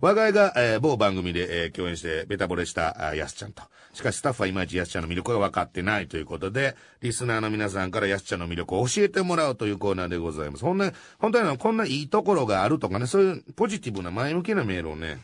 [0.01, 3.63] 我が家が、えー某番組で、えー共演してベタ惚れしたあやすちゃんと。
[3.93, 10.65] しかしスタッフはいまいちやすちゃんの魅力が分かってないということで、リスナーの皆さんからやすちゃんの魅力を教えてもらうというコーナーでございます。
[10.65, 15.21] ほんな、本当にこんないいところがあるとかね、そういうポジティブな前向きなメールをね、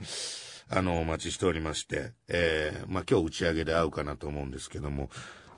[0.69, 5.09] あの、お待ちしておりまして、えー、まあ、今日打ち上げで会うかなと思うんですけども、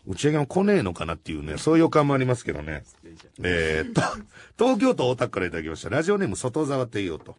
[0.06, 2.84] 打ち上げも来ねえのかなっていうね、そういう予感もありますけどね。
[3.42, 4.02] えー、と、
[4.58, 5.90] 東京都大田区からいただきました。
[5.90, 7.36] ラジオネーム外沢帝王と。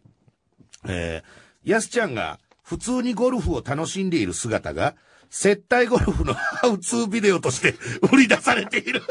[0.86, 4.94] えー、やすちゃんが普通にゴルフを楽しんでいる姿が、
[5.30, 7.74] 接待ゴルフの ハウツービデオとして
[8.12, 9.02] 売り出されている。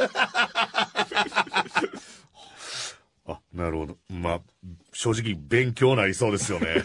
[3.27, 3.97] あ、なるほど。
[4.09, 4.41] まあ、
[4.93, 6.83] 正直勉強なりそうですよね。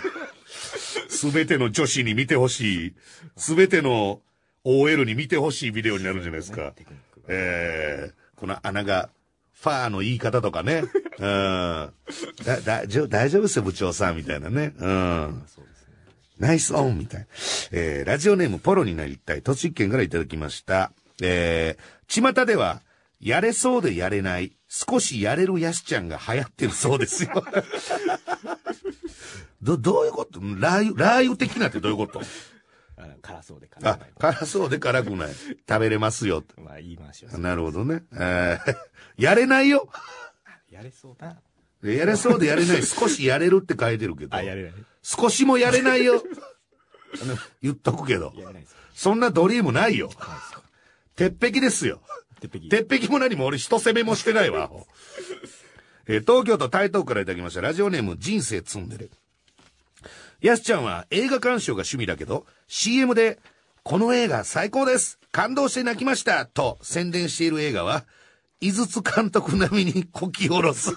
[1.09, 2.95] すべての女子に見てほしい、
[3.37, 4.21] すべての
[4.69, 6.73] OL に見てほしいビデオになるんじゃないですか。
[7.29, 9.11] えー、この穴が、
[9.55, 10.85] ファーの言い方とかね。
[11.19, 11.25] うん。
[12.45, 14.75] だ、だ、じょ大丈夫ですよ、部長さん、みたいなね。
[14.77, 15.43] うん。
[16.39, 17.27] ナイスオンみたいな。
[17.73, 20.93] えー、ラジオネームポロになりたい、栃木県からいただきました。
[21.23, 22.83] えー、巷では、
[23.21, 27.45] やれそうでやれない、少しやれるやすちゃんが流行ってるそうですよ。
[29.63, 30.39] ど、どういうこと？
[30.41, 32.21] ラー油、ラー油的なってどういうこと？
[33.23, 34.11] 辛そうで辛あくない、。
[34.19, 35.29] 辛そうで辛くない。
[35.69, 36.45] 食べれますよ。
[36.59, 37.39] まあ、言い回しは。
[37.39, 38.03] なるほどね。
[38.13, 38.77] えー、
[39.23, 39.89] やれないよ。
[40.71, 41.37] やれそうだ。
[41.83, 44.43] やれそうでやれない、少しやれるって書いてるけどあ、。
[44.43, 44.73] やれない。
[45.03, 46.23] 少しもやれないよ。
[47.63, 48.33] 言っとくけど。
[48.37, 48.79] やれないですよ。
[48.95, 50.11] そんなドリームないよ。
[51.15, 52.03] 鉄壁ですよ。
[52.41, 52.69] 鉄壁。
[52.69, 54.71] 鉄壁も何も俺一攻めもしてないわ。
[56.07, 57.61] えー東京都台東区からいただきました。
[57.61, 59.11] ラジオネーム人生積んでる。
[60.41, 63.39] やすちゃんは映画鑑賞が趣味だけど、CM で、
[63.83, 68.05] この映画最高です感動して泣きましたと宣伝している映画は、
[68.61, 70.91] 井筒監督並みにこき下ろす。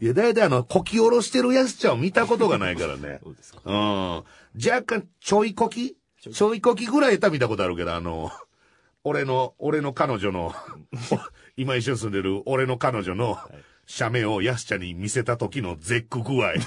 [0.00, 3.20] いや、だいたいあの、こき下ろしてるやすちゃんを見たことがないからね。
[3.22, 3.60] そうですか。
[3.64, 3.74] うん。
[3.74, 5.96] 若干、ちょいこき？
[6.20, 8.30] ちょいこきぐらいたら見たことあるけど、あの、
[9.04, 10.54] 俺の、俺の彼女の、
[11.56, 13.38] 今一緒に住んでる俺の彼女の
[13.90, 16.52] 写メをヤスちゃんに見せた時の絶句具合。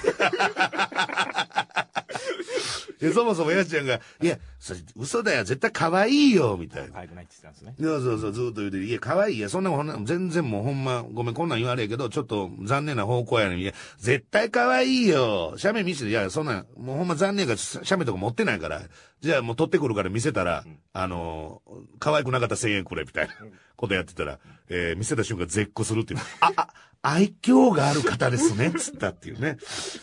[2.99, 6.93] でそもそもヤスちゃんが、いや、それ嘘だよ、絶対可愛いよ、みたいな。
[6.93, 7.85] 可愛くないって言ってたんですね。
[7.85, 8.83] そうそうそう、ずっと言うてる。
[8.85, 13.59] いや、可愛いや、そんなもん全然もうほんま、ごめん、こんなん言われやけど、ちょっと残念な方向やねん。
[13.59, 15.55] いや、絶対可愛いよ。
[15.57, 18.81] 写メ見せて、いや、そんなん、もうほんま残念やから、写メとか持ってないから、
[19.21, 21.61] じゃあもう撮ってくるから見せたら、あの、
[21.99, 23.33] 可愛くなかったら1000円くれ、みたいな
[23.75, 26.19] ことやってたら、えー見せた瞬間絶句するっていう。
[26.39, 26.67] あ、あ、
[27.03, 29.57] 愛嬌がある方ですね、つったっていうね。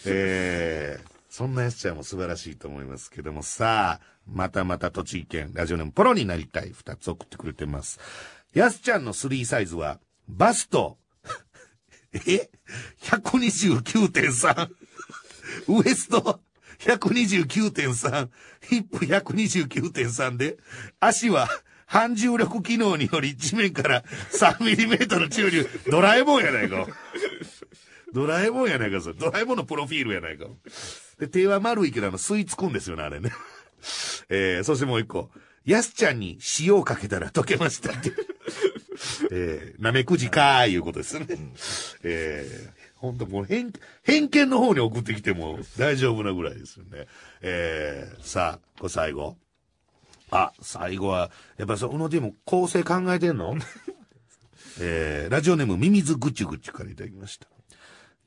[0.07, 8.01] えーそんなやつちゃんも素晴らしいと思いますけども、さあ、またまた栃木県、ラジオネームプロになりたい、二つ送ってくれてます。
[8.53, 10.99] やすちゃんの3サイズは、バスト、
[12.13, 12.51] え
[13.03, 14.69] ?129.3。
[15.69, 16.41] ウエスト、
[16.81, 18.29] 129.3。
[18.63, 20.59] ヒップ129.3で、
[20.99, 21.49] 足は、
[21.91, 26.87] 反重力機能により地面から3ミリメートル中流、ドラえもんやないか。
[28.15, 29.17] ドラえもんやないか、それ。
[29.17, 30.47] ドラえもんのプロフィールやないか。
[31.19, 33.33] で、手は丸いけど、あの、吸い付くんですよね、あれね。
[34.31, 35.31] えー、そしてもう一個。
[35.65, 38.13] やすちゃんに塩をかけたら溶けましたって。
[39.33, 41.27] えー、なめくじかーいうことですね。
[42.05, 43.73] えー、ほんともう偏、
[44.05, 47.09] 偏見の方に送ってきても大丈夫なぐらいですよね。
[47.43, 49.37] えー、さあ、これ最後。
[50.31, 53.57] あ、最後は、やっぱりそう、宇野でも構成考えてんの？
[54.81, 57.49] えー、ラジオネームミミズぐちゅぐちゅからいただきました。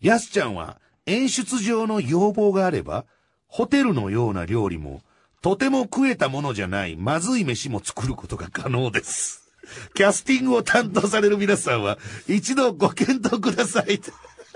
[0.01, 3.05] やすちゃんは演出上の要望があれば、
[3.47, 5.01] ホテルのような料理も、
[5.41, 9.51] とても食えたものじゃないまずい飯も作ることが可能です。
[9.93, 14.01] キャスティングを担当される皆さんは、一度ご検討ください。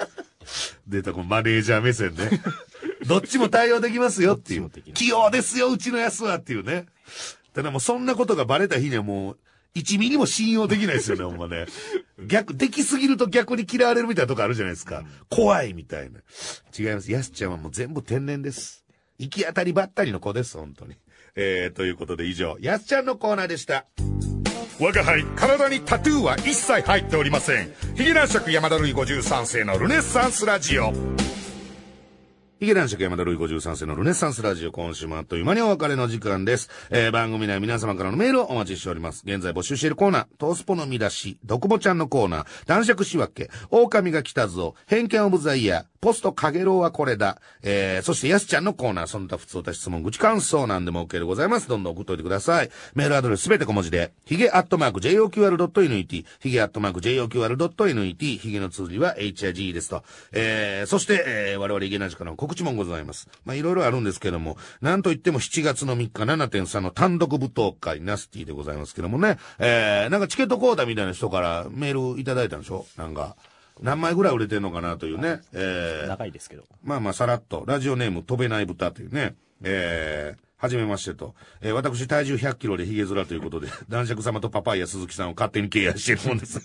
[0.88, 2.42] 出た、このマネージャー目線ね。
[3.08, 6.86] どっちも対応できますよっていう器用ですよ、うちのやつはっていうね。
[7.58, 9.38] ただもうそんなことがバレた日にはもう、
[9.74, 11.66] 1ミリも信用できないですよね、ほんまね。
[12.28, 15.04] 逆、できすぎると逆に嫌われるみたいなとこあるじゃないですか。
[15.28, 16.20] 怖いみたいな。
[16.78, 17.12] 違います。
[17.12, 18.86] やすちゃんはもう全部天然です。
[19.18, 20.98] 行き当たりばったりの子です、本当に。
[21.36, 23.88] えー、ということで以上、やすちゃんのコーナーでした。
[24.80, 30.94] 我が輩体にタトゥーは一切入っておりませんヒゲ男爵山田るい53世のルネッサンスラジオ
[32.60, 36.72] ヒゲ男爵山田るい53世のルネッサンスラジオ今週もあっという間にお別れの時間です。
[36.90, 39.22] えー、番組内皆様からのメールをお待ちしております。
[39.28, 51.68] 現在募集しているコーナー、トースポの見出し、ドクボちゃんのコーナー、男爵仕分け、狼が来たぞ、偏見オブザイヤー、ポストかげろうはこれだ、えー、そしてやすちゃんのコーナー、その他普通た質問、愚痴感想なんでも OK でございます。
[51.68, 52.70] どんどん送っといてください。
[52.96, 60.04] メールアドレスすべて小文字で、ヒゲアットマーク JOQR.net、ヒゲアットマーク JOQR.net、ヒゲの通じは HIG ですと。
[60.32, 63.28] えー、そして、えー、我々ヒゲ男爵の告知もございます。
[63.46, 72.86] まあ、いろいろあるんですけども、なんといっても7月の3日7.3の単独舞踏会、ナスティでございますけどもね、えー、なんかチケットコーダみたいな人からメールいただいたんでしょ？
[72.98, 73.36] なんか、
[73.82, 75.42] 何枚ぐらい売れてんのかなというね。
[75.54, 76.64] えー、長いですけど。
[76.84, 81.36] まあまあさらっと、ラジオネーム飛べない豚というね、えー、はじめましてと。
[81.62, 86.62] えー、私体重100キロでヒゲ面ということで、男爵様とパパイヤ鈴木さんを勝手に敬愛してるもんです。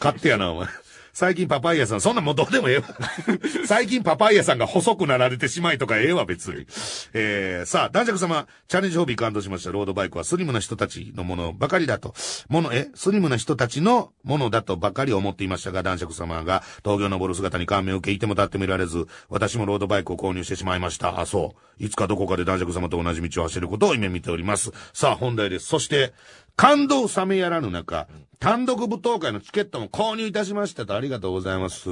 [0.00, 0.68] 勝手やな、お前。
[1.14, 2.84] 最近パパイヤさん、そんなもうどうでもええわ。
[3.66, 6.66] 最近パパイヤさんが細くなられてしまいとかええわ、別に。
[7.12, 12.14] えー、さあ、男爵様、チャレンジホビー感動しましたロードバイクはスリムな人たちのものばかりだと、
[12.48, 21.20] もの、え、スリムな人たちのものだとばかり思っていましたが、男爵様が峠を登る姿に感銘を受け、いても立ってみられず、私もロードバイクを購入してしまいました。
[21.20, 21.84] あ、そう。
[21.84, 24.70] いつかどこかで男爵様と同じ道を走ることを夢見ております。
[24.94, 25.66] さあ、本題です。
[25.66, 26.14] そして、
[26.56, 31.88] 感動冷めやらぬ中、単独舞踏会のチケットも購入いたしましたとありがとうございます。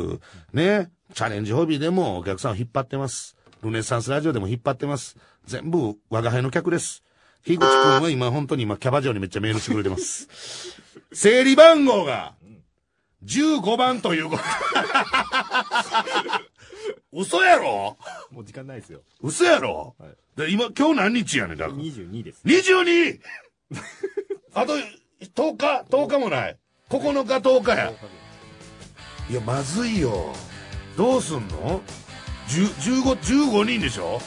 [0.53, 0.91] ね。
[1.15, 3.37] チャレンジホビーでもお客さんを引っ張ってます。
[3.63, 5.17] ルネッサンスラジオでも引っ張ってます。
[5.47, 7.03] 全部我が輩の客です。
[7.45, 10.29] 樋口くんは今本当に今キャバ嬢にめっちゃメールしてくれてます。
[11.13, 12.35] 整理番号が
[13.25, 14.43] 15番ということ。
[17.13, 17.97] 嘘やろ？
[18.31, 19.03] もう時間ないですよ。
[19.21, 21.79] 嘘やろ、はいで今、今日何日やねん、だから。
[21.79, 22.41] 22です。
[22.45, 23.21] 22!
[24.55, 26.57] あと、10日 ?10 日もない。
[26.89, 27.93] 9日10日や。
[29.31, 30.33] いや、まずいよ。
[30.97, 31.81] どうすんの
[32.49, 34.21] ?15、15人でしょ？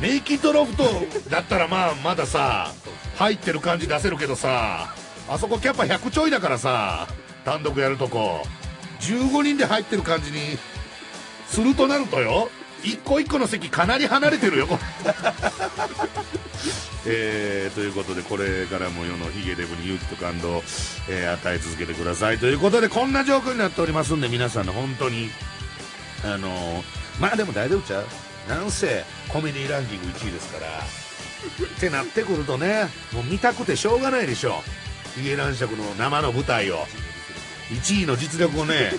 [0.00, 0.84] ネイキッドロフト
[1.28, 2.72] だったらまあ、 まださ、
[3.16, 4.94] 入ってる感じ出せるけどさ、
[5.28, 7.06] あそこキャパ100ちょいだからさ、
[7.44, 8.42] 単独やるとこ。
[9.00, 10.58] 15人で入ってる感じに
[11.48, 12.50] するとなるとよ、
[12.84, 14.68] 一個一個の席かなり離れてるよ、
[17.06, 20.62] えーということでこれからも世のヒゲデブに勇気と感動、
[21.08, 22.38] えー与え続けてください。
[22.38, 25.30] ということでこんな状況になっておりますんで皆さんの本当に
[26.24, 26.82] あのー
[27.20, 28.06] まあでも大丈夫ちゃう？
[28.48, 30.66] なんせコメディランキング1位ですから。
[30.68, 34.62] ってなってくるとねもう見たくてしょうがないでしょ。
[35.16, 36.86] ヒゲ男爵の生の舞台を。
[37.70, 38.92] 1位の実力をね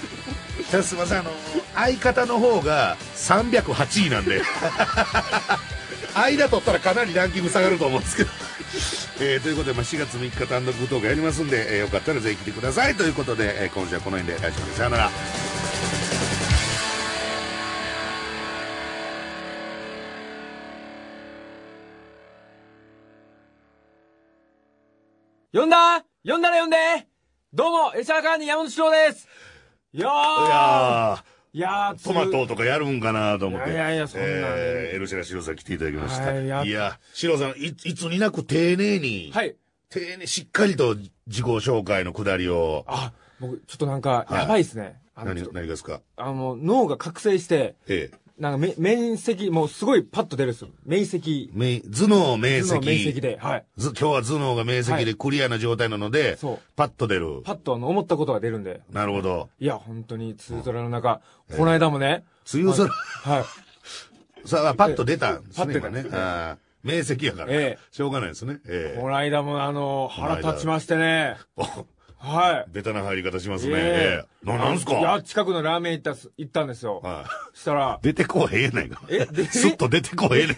[0.83, 1.31] すいませんあの
[1.75, 4.41] 相方の方が308位なんで。
[6.13, 8.29] 間取ったらかなりランキング下がると思うんですけど、
[9.21, 12.95] えーということで、まあ、4月3日単独舞踏会やりますんで、えーよかったらぜひ来てください。
[12.95, 15.09] ということで、えー今週はこの辺で来週までさよなら。
[25.53, 26.03] 呼んだ？
[26.25, 26.77] 呼んだら呼んで。
[27.53, 29.27] どうも、エシャーカーニ山本史郎です
[29.93, 30.49] いやいー。
[30.49, 31.23] や
[31.53, 33.71] いやーートマトとかやるんかなと思って。
[33.71, 39.55] いやいやいやそんなえーエルシェラシロさん来ていただきました、はいやい、やシロさんいいつになく丁寧に、はい。
[39.89, 42.85] 丁寧しっかりと自己紹介のくだりを。
[42.87, 44.41] あ、僕、ちょっとなんか、はい。
[44.43, 45.01] やばいっすね。
[45.13, 45.99] あの、何何がですか？
[46.15, 50.69] あの、脳が覚醒して、ええなんかめ、面積、もうすごいパッと出るっすよ。
[50.83, 53.65] 面積、め頭脳明頭晰脳面積で、はい。
[53.77, 57.43] ず今日は頭脳が明晰はいでクリアな状態なので、そうパッと出る。
[57.43, 58.81] パッとあの、思ったことが出るんで。
[58.91, 59.49] なるほど。
[59.59, 61.21] いや、本当に、梅雨空の中、
[61.55, 63.45] この間もね、梅雨空、はい。
[64.47, 66.03] さあ、パッと出たんですね、パッと出。
[66.03, 68.59] ねああ明晰やから、ええしょうがないですね。
[68.65, 71.37] えこの間もあの、腹立ちましてね。
[71.59, 71.63] え
[72.23, 72.71] はい。
[72.71, 73.73] ベタな入り方しますね。
[73.75, 74.99] えええななんすか？
[74.99, 76.99] いや、近くのラーメン行ったっす、行ったんですよ。
[77.03, 79.01] はいしたら、出てこうへんやないか。
[79.09, 80.57] えでスッと出てこうへんねん。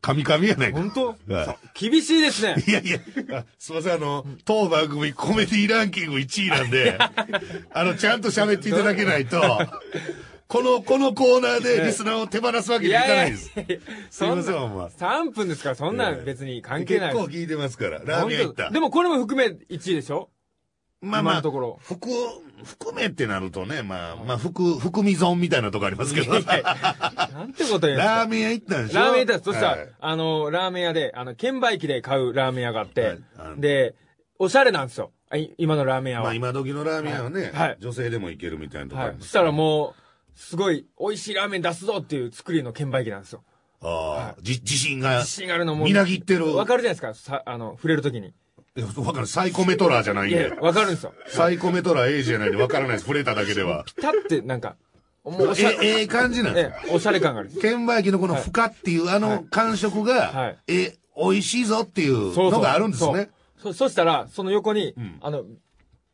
[0.00, 0.78] カミカミやないか。
[0.78, 0.90] 本
[1.26, 1.32] 当？
[1.34, 2.54] はい厳しいですね。
[2.66, 2.98] いやいや、
[3.38, 6.96] あすいません、あの、当番組コメディランキング1位なんで、
[7.74, 9.40] あの、ちゃんと喋っていただけないと、
[10.48, 13.52] この、このコーナーでリスナーを手放すわけにいかないです。
[14.10, 17.12] すいませんほんま3分ですから、そんなん別に関係ない。
[17.14, 18.70] 結構聞いてますから、ラーメン屋行った。
[18.70, 20.28] でもこれも含め1位でしょ？
[21.02, 22.14] まあまあ今のところ、含、
[22.62, 29.00] 含めってなるとね、まあ、まあ、含、含み損みたいなとこありますけど、いやいやなんてこと言うんですかラーメン屋行ったんでしょ？
[29.00, 29.44] ラーメン屋行ったんです。
[29.44, 33.94] そしたら、はいあの、ラーメン屋で、あの、券売機で買うラーメン屋があって、はいで、
[34.38, 35.12] おしゃれなんですよ。
[35.56, 36.24] 今のラーメン屋は。
[36.24, 39.16] まあ今時のラーメン屋はね、はい女性でも行けるみたいなとこあはい。
[39.20, 43.42] そしたらもう、すごい、美味しいラーメン出すぞっていう作りの券売機なんですよ。
[43.82, 45.86] ああ、じ自信が、自信あるのも。
[45.86, 46.54] みなぎってる。
[46.54, 47.32] わかるじゃないですか。
[47.32, 48.34] さ、あの、触れるときに。
[48.82, 49.26] わかる。
[49.26, 50.56] サイコメトラーじゃないんでいや、。
[50.60, 51.12] わかるんですよ。
[51.28, 53.04] サイコメトラー A じゃないんでわからないです。
[53.04, 53.84] 触れただけでは。
[53.84, 54.76] ピタって、なんか、
[55.24, 57.50] もうおしゃえ、ええ感じなんですええ、おしゃれ感がある。
[57.60, 63.30] 券売機のこの負荷っていうあの感触が、はいえ、美味しいぞっていうそうそうのがあるんですね。
[63.62, 65.44] そ、そしたら、その横に、んあの、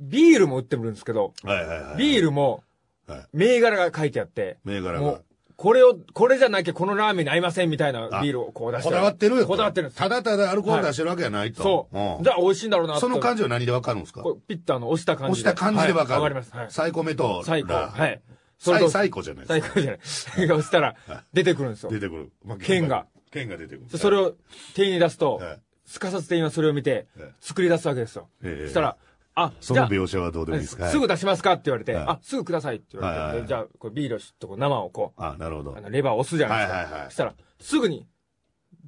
[0.00, 1.96] ビールも売ってるんですけど、はいはいはい。
[1.96, 2.62] ビールも
[3.06, 5.24] はい、銘柄が書いてあって、銘柄がもう、
[5.56, 9.48] これを、これじゃなきゃこのラーメンに合いませんみたいなあビールをこう出してこだわってるよと。
[9.48, 9.98] こだわってるんです。
[9.98, 11.62] ただただアルコール出してるわけじゃないと。
[11.62, 12.20] そう。
[12.20, 14.20] んじゃあ美味しいんだろうなその感じじは何でわかるんですか？
[14.22, 15.48] こうピッとあの、押した感じで。
[15.48, 16.20] 押した感じでわかる。
[16.20, 16.28] はいわか？
[16.28, 16.54] ります。
[16.54, 16.70] はい。
[16.70, 17.44] サイコメトラー。
[17.44, 17.72] 最高。
[17.74, 18.20] はい。
[18.58, 19.66] サイとサイコじゃないですか。
[19.66, 20.00] 最高じゃない。
[20.52, 20.94] 押したら、
[21.32, 22.00] 出てくるんですよ出。
[22.00, 22.32] てくる。
[22.44, 23.06] まあ剣が。
[23.30, 23.98] 剣が出てくる。
[23.98, 24.34] それを
[24.74, 28.28] 店員に出すとはい、すかさず店員はそれを見てはい、作り出すわけですよ。
[28.42, 28.96] ええそしたら、
[29.38, 35.80] あ、その描写はどうでもいいですかすぐ出しますかって言われて、はいあ、すぐくださいって言われて、じゃあ、こうビールをとこう生をこう、あ、なるほどあ。
[35.80, 36.76] のレバーを押すじゃないですか。
[36.76, 38.06] はいはいはいそしたら、すぐに、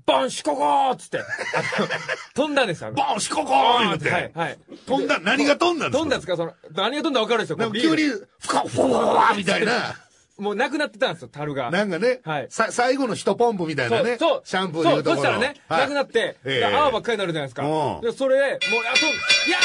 [0.07, 1.21] ボンシココーっつって、
[2.35, 2.93] 飛んだんですよ。
[2.93, 4.11] ボンシココーン言うて。
[4.11, 4.59] はい、はい。
[4.87, 5.99] 飛んだ、何が飛んだんですか？
[5.99, 6.37] 飛んだんですか？
[6.37, 7.73] その、何が飛んだか分かるでしょ？
[7.73, 8.03] 急に、
[8.41, 9.95] ふか、ふわーみたいな。
[10.39, 11.71] もうなくなってたんですよ、樽が。
[11.73, 14.17] なんかね、はいさ最後の一ポンプみたいなね。
[14.19, 17.65] そう、シャンプーでいうところそう、そしたらね、はいなくなって、ええで泡ばっかりになるじゃないですか。
[17.67, 19.59] うんで、それで、もう、あと、いや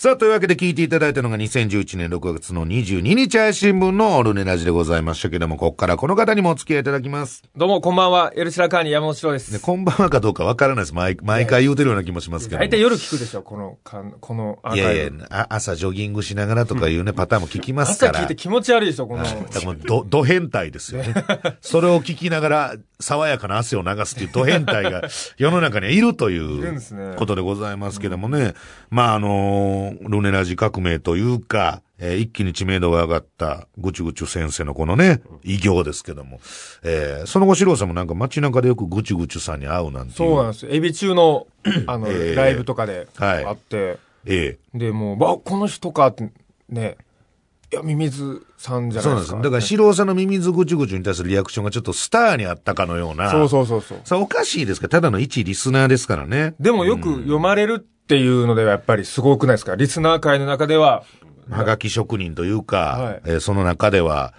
[0.00, 7.42] さあ、というわけで聞いていただいたのが2011年6月の22日配信分のオルネラジでございましたけども、ここからこの方にもお付き合いいただきます。
[7.54, 8.32] ーどうも、こんばんは。
[8.34, 9.52] エルシラカーニ山本翔です。
[9.52, 10.94] ね、こんばんはかどうかわからないです。
[10.94, 12.64] 毎毎回言うてるような気もしますけども。
[12.64, 14.78] 大体夜聞くでしょ、この、かんこのアーい。
[14.78, 18.12] やいやあ、朝ジョギングしながらとかいうね、パターンも聞きますから。
[18.12, 19.24] 朝聞いて気持ち悪いでしょ、この。
[19.66, 21.12] もうど、ど変態ですよね。
[21.60, 25.02] それを聞きながら、爽やかな汗を流すっていうど変態が
[25.38, 28.52] 世の中にはいるというですねことでございますけどもね。
[28.90, 36.40] まあ、あのールネラジ革命というか、えー一気に知名度が上がったぐちゅぐちゅ先生のこのね、異業ですけども。
[36.82, 40.16] えーその後、四郎さんもなんか街中でよくぐちゅぐちゅさんに会うなんていう。
[40.16, 40.72] そうなんですよ。
[40.72, 41.46] エビ中の、
[41.86, 46.30] あの、ええライブとかで、はいあって、ええで、もう、あ、この人かって、
[46.68, 46.96] ね、
[47.72, 49.36] いや、ミミズさんじゃそうなんですよ。
[49.36, 49.42] ないですか。
[49.42, 53.30] だから、四郎さんのミミズぐちゅぐちゅに対するリアクションがちょっとスターにあったかのような。
[53.30, 54.00] そうそうそうそう。
[54.04, 56.54] さあ、おかしいですかただの一リスナーですからね。
[56.58, 59.76] でもよく読まれるっていうのではやっぱりすごくないですか？
[59.76, 61.04] リスナー界の中では。
[61.48, 63.22] はがき職人というか、はい。
[63.24, 64.34] えーその中では、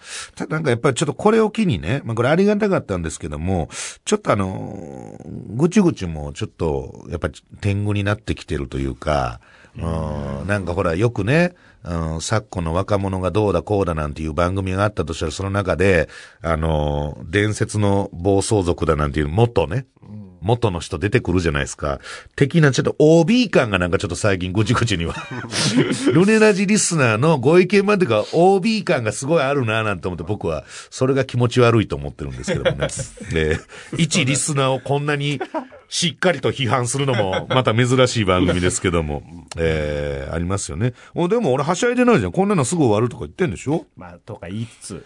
[0.50, 3.70] なんかやっぱりちょっとこれを機にね、まあこれありがたかったんですけども、
[4.04, 9.40] ちょっとあのーぐちゅぐちゅもちょっと、やっぱり天狗になってきてるというか、
[9.78, 9.80] う
[10.44, 11.54] ん、なんかほら、よくね、
[11.84, 16.10] うん、昨今の若者がどうだこうだなんていう番組があったとしたら、その中で、
[16.42, 19.86] あのー伝説の暴走族だなんていう元ね、
[20.42, 22.00] 元の人出てくるじゃないですか。
[22.36, 25.16] 的なちょっと OB 感がなんかちょっと最近ぐちぐちには。
[26.14, 32.88] ルネラジリスナーのご意見までが OB 感がすごいあるななんて思って僕はそれが気持ち悪いと思ってるんですけどもね。
[33.32, 33.60] で、
[33.98, 35.40] 一リスナーをこんなに
[35.94, 39.24] しっかりと批判するのも また珍しい番組ですけども。
[39.58, 40.94] えー、ありますよね。
[41.14, 42.32] おでも俺はしゃいでないじゃん。
[42.32, 43.86] こんなのすぐ終わるとか言ってんでしょ？
[43.98, 45.06] まあ、とか言いつつ、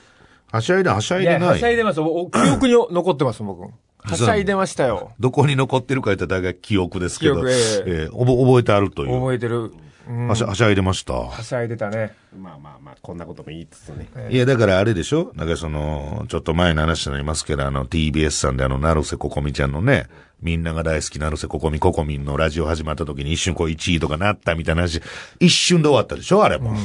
[0.51, 1.47] はしゃいではしゃいでな。
[1.47, 1.99] はいしゃいでます。
[2.01, 3.63] お記憶に 残ってます、僕。
[3.63, 5.11] はしゃいでましたよ。
[5.19, 7.41] どこに残ってるか言ったら大概記憶ですけど。
[7.49, 9.19] えええーおぼ覚えてあるという。
[9.19, 9.71] 覚えてる。
[10.07, 11.13] うんはしゃ、はしゃいでました？
[11.15, 12.13] はしゃいでたね。
[12.39, 14.07] まあまあまあ、こんなことも言いつつね。
[14.29, 15.31] いや、だからあれでしょ？
[15.33, 20.05] なんかその、ちょっと前の話になりますけど、あの、TBS さんであの、成瀬ここみちゃんのね、
[20.41, 25.01] みんなが大好き成瀬ここみここみんのラジオ始まった時に一瞬こう1位とかなったみたいな話、
[25.39, 26.75] 一瞬で終わったでしょあれも。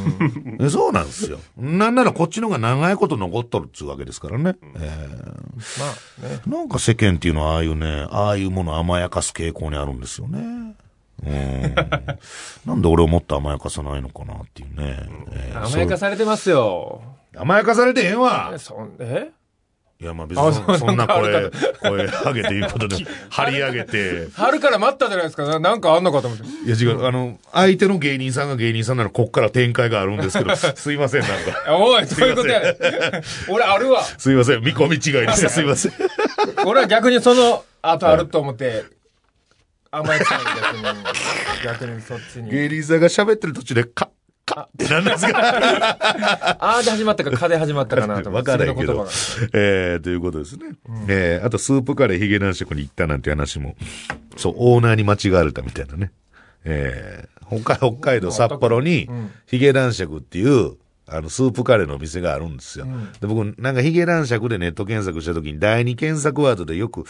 [0.61, 1.38] え そうなんですよ。
[1.57, 4.57] なんならこっちの方が長いこと残っとるっつうわけですからね。
[4.76, 5.09] え
[5.78, 6.40] まあね。
[6.46, 10.38] ーなんか世間っていうのはああいうね、ああいうものを甘やかす傾向にあるんですよね。
[11.22, 11.74] うん。
[12.64, 14.96] なんで俺をもっと甘やかさないのかなっていうね。
[15.32, 17.03] えー甘やかされてますよ。
[17.36, 19.30] 甘やかされてへんわえ、そん、え？
[20.01, 21.51] いや、まあ別にそんな声、
[21.82, 22.96] 声上げていうことで、
[23.28, 24.28] 張り上げて。
[24.34, 25.44] 春から待ったじゃないですか。
[25.44, 26.46] ななんかあんのかと思って。
[26.46, 31.76] いや違う、あの、相手の芸人さんが芸人さんならこっから展開があるんですけど、 すいません、なんか。
[31.76, 32.76] おい、そういうことやね。
[33.48, 34.03] 俺あるわ。
[34.03, 35.92] すいません、見込み違いでした、すいません。
[36.64, 38.84] 俺は逆にその後あると思って、
[39.90, 40.82] 甘えたい逆に。
[41.62, 42.51] 逆にそっちに。
[42.51, 44.09] 芸人さんが喋ってる途中で、カッ、
[44.53, 45.96] カッってなんですか？
[46.61, 48.44] あーで始まったか、かで始まったかなと思わ。
[48.44, 49.07] からんけど。
[49.53, 50.72] えー、ということですね。
[51.09, 53.76] えー、あとスープカレーヒゲ男爵に行ったなんていう話も、
[54.36, 56.12] そう、オーナーに間違われたみたいなね。
[56.64, 60.76] えー、北海北海道札幌にうん、ヒゲ男爵っていう、
[61.09, 62.86] あの、スープカレーのお店があるんですよ。
[63.20, 67.05] で、僕、なんかヒゲ男爵でネット検索した時に、第二検索ワードでよく、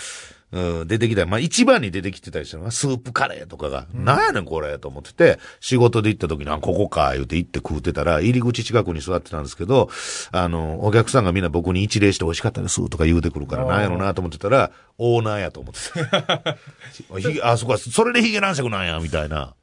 [0.53, 1.27] うん、出てきた。
[1.27, 9.89] まあ、一番に出てきてたりしたのが、スープカレーとかが、なんやねんこれと思ってて、仕事で行った時に、あ、ここか、言うて行って食うてたら、入り口近くに座ってたんですけど、
[10.33, 16.57] あの、お客さんがみんな僕に一礼して美味しかったですとか言うてくるから、なんやろなと思ってたら、オーナーやと思ってた。
[17.21, 19.55] ひげあ、そこは、それでヒゲ男爵なんや、みたいな。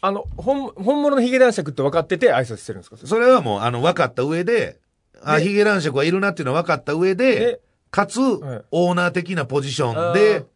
[0.00, 2.96] あの、本、本物のヒゲ男爵って分かってて挨拶してるんですか？
[3.04, 4.78] それはもう、あの、分かった上で、
[5.24, 7.60] あ、でヒゲ男爵はいるなっていうのは分かった上でで、
[7.90, 10.46] かつ、いオーナー的なポジションで、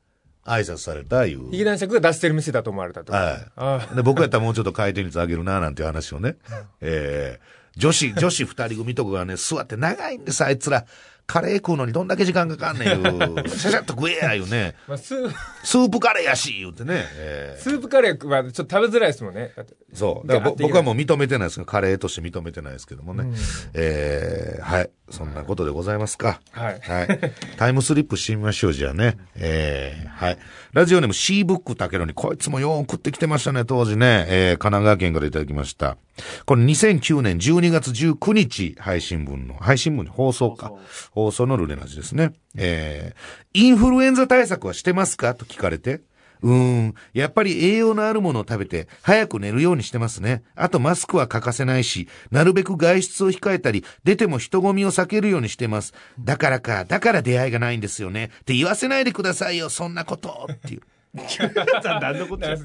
[0.44, 1.50] 挨拶されたいう。
[1.50, 6.36] ヒゲ男爵が出してる店だと思われたとはいあで、僕やったらもうちょっと回転率上げるな、なんていう話をね。
[6.80, 10.84] えー女子、女子二人組とかがね、座って長いんです、あいつら。
[11.26, 12.96] カレー食うのにどんだけ時間かかんねんよ。
[13.48, 14.74] シャシャッと食えや、いうね。
[14.86, 17.04] まあ、スープカレーやし、言うてね。
[17.16, 19.52] えースープカレーはちょっと食べづらいですもんね。
[19.94, 20.28] そう。
[20.28, 23.30] だから僕はもう認めてないですけど、カレーとして認めてないですけどもね。
[23.74, 24.90] えーはい。
[25.10, 26.40] そんなことでございますか。
[26.52, 27.32] はいはい。
[27.58, 29.18] タイムスリップしてみましょう、じゃあね。
[29.36, 30.38] えー、はい。
[30.72, 34.24] ラジオネーム C ブックたけのに、こいつもよう送ってきてましたね、当時ね。
[34.28, 35.98] えー、神奈川県からいただきました。
[36.46, 40.72] これ2009年12月19日配信分の、配信分の放送か。
[41.12, 42.32] 放送のルネラジですね。
[42.56, 45.34] えー、インフルエンザ対策はしてますか？
[45.34, 46.00] と聞かれて、
[46.42, 46.94] うーん。
[47.12, 50.42] やっぱり栄養のあるものを食べて、早く寝るようにしてますね。
[50.56, 55.94] あとマスクは欠かせないし、なるべく外出を控えたり、出ても人混みを避けるようにしてます。
[56.18, 58.30] だからか、だから出会いがないんですよね。
[58.40, 60.48] って言わせないでくださいよ、そんなこと。
[60.50, 60.80] っていう。
[61.14, 62.56] 何のことな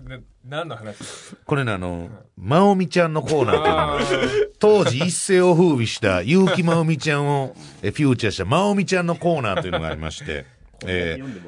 [0.45, 1.35] 何の話？
[1.45, 10.45] これね、あの、まおみちゃんのコーナーっていうのが 当時一世を風靡した結城まおみちゃんをえフューチャーしたまおみちゃんのコーナーというのがありまして、
[10.85, 11.47] えー。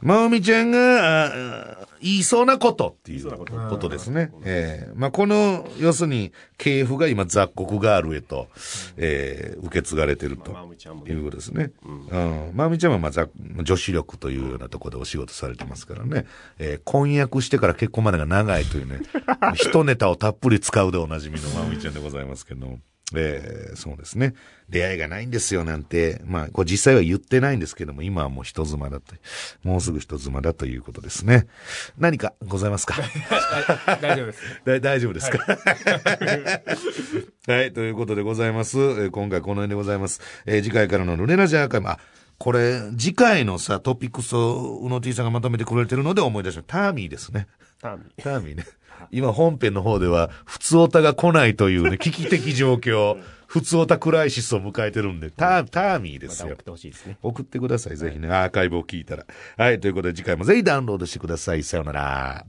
[0.00, 3.30] まおみちゃんが、ああ言いそうなことっていう
[3.68, 4.32] ことですね。
[4.44, 8.48] ええまあ、この、要するに、系譜が今雑穀ガールへと、
[8.96, 10.52] ええ受け継がれてると
[11.06, 11.72] いうことですね。
[11.84, 12.52] うん。
[12.54, 13.28] まおみちゃんはまあ、ざ
[13.62, 16.26] 女子力というようなところでお仕事されてますからね。
[16.58, 19.00] えー婚約してから結婚までが長いというね、
[19.54, 22.78] 一ネタをたっぷり使うでおなじみのまおみちゃんでございますけども。
[23.16, 24.34] えーそうですね。
[24.68, 29.14] 出会いがないんですよなんて、まあ、これ実際は言ってないんですけども、今はもう人妻だと。
[29.64, 31.46] もうすぐ人妻だということですね。
[31.98, 32.94] 何かございますか？
[34.00, 34.42] 大丈夫です。
[34.64, 35.38] だ大丈夫ですか？
[37.48, 38.78] はい、ということでございます。
[38.78, 40.20] えー今回この辺でございます。
[40.46, 41.98] えー次回からのルネラジアーカイブ、あ、
[42.38, 46.62] これ、次回のさ、トピックスを、宇野 T さんがまとめてくれてるので思い出した。
[46.62, 47.48] ターミーですね。
[47.82, 48.22] ターミー。
[48.22, 48.64] ターミーね。
[49.10, 56.56] 今本編の方では、普通オタが来ないというね、危機的状況、普通オタクライシスを迎えてるんで、ター、ターミーでよま送っ。
[56.56, 57.16] てほしいですね。
[57.20, 59.26] 送ってください、ぜひね、アーカイブを聞いたら。
[59.56, 61.62] はい、ということで次回もぜひダウンロードしてください。
[61.62, 62.46] さようなら。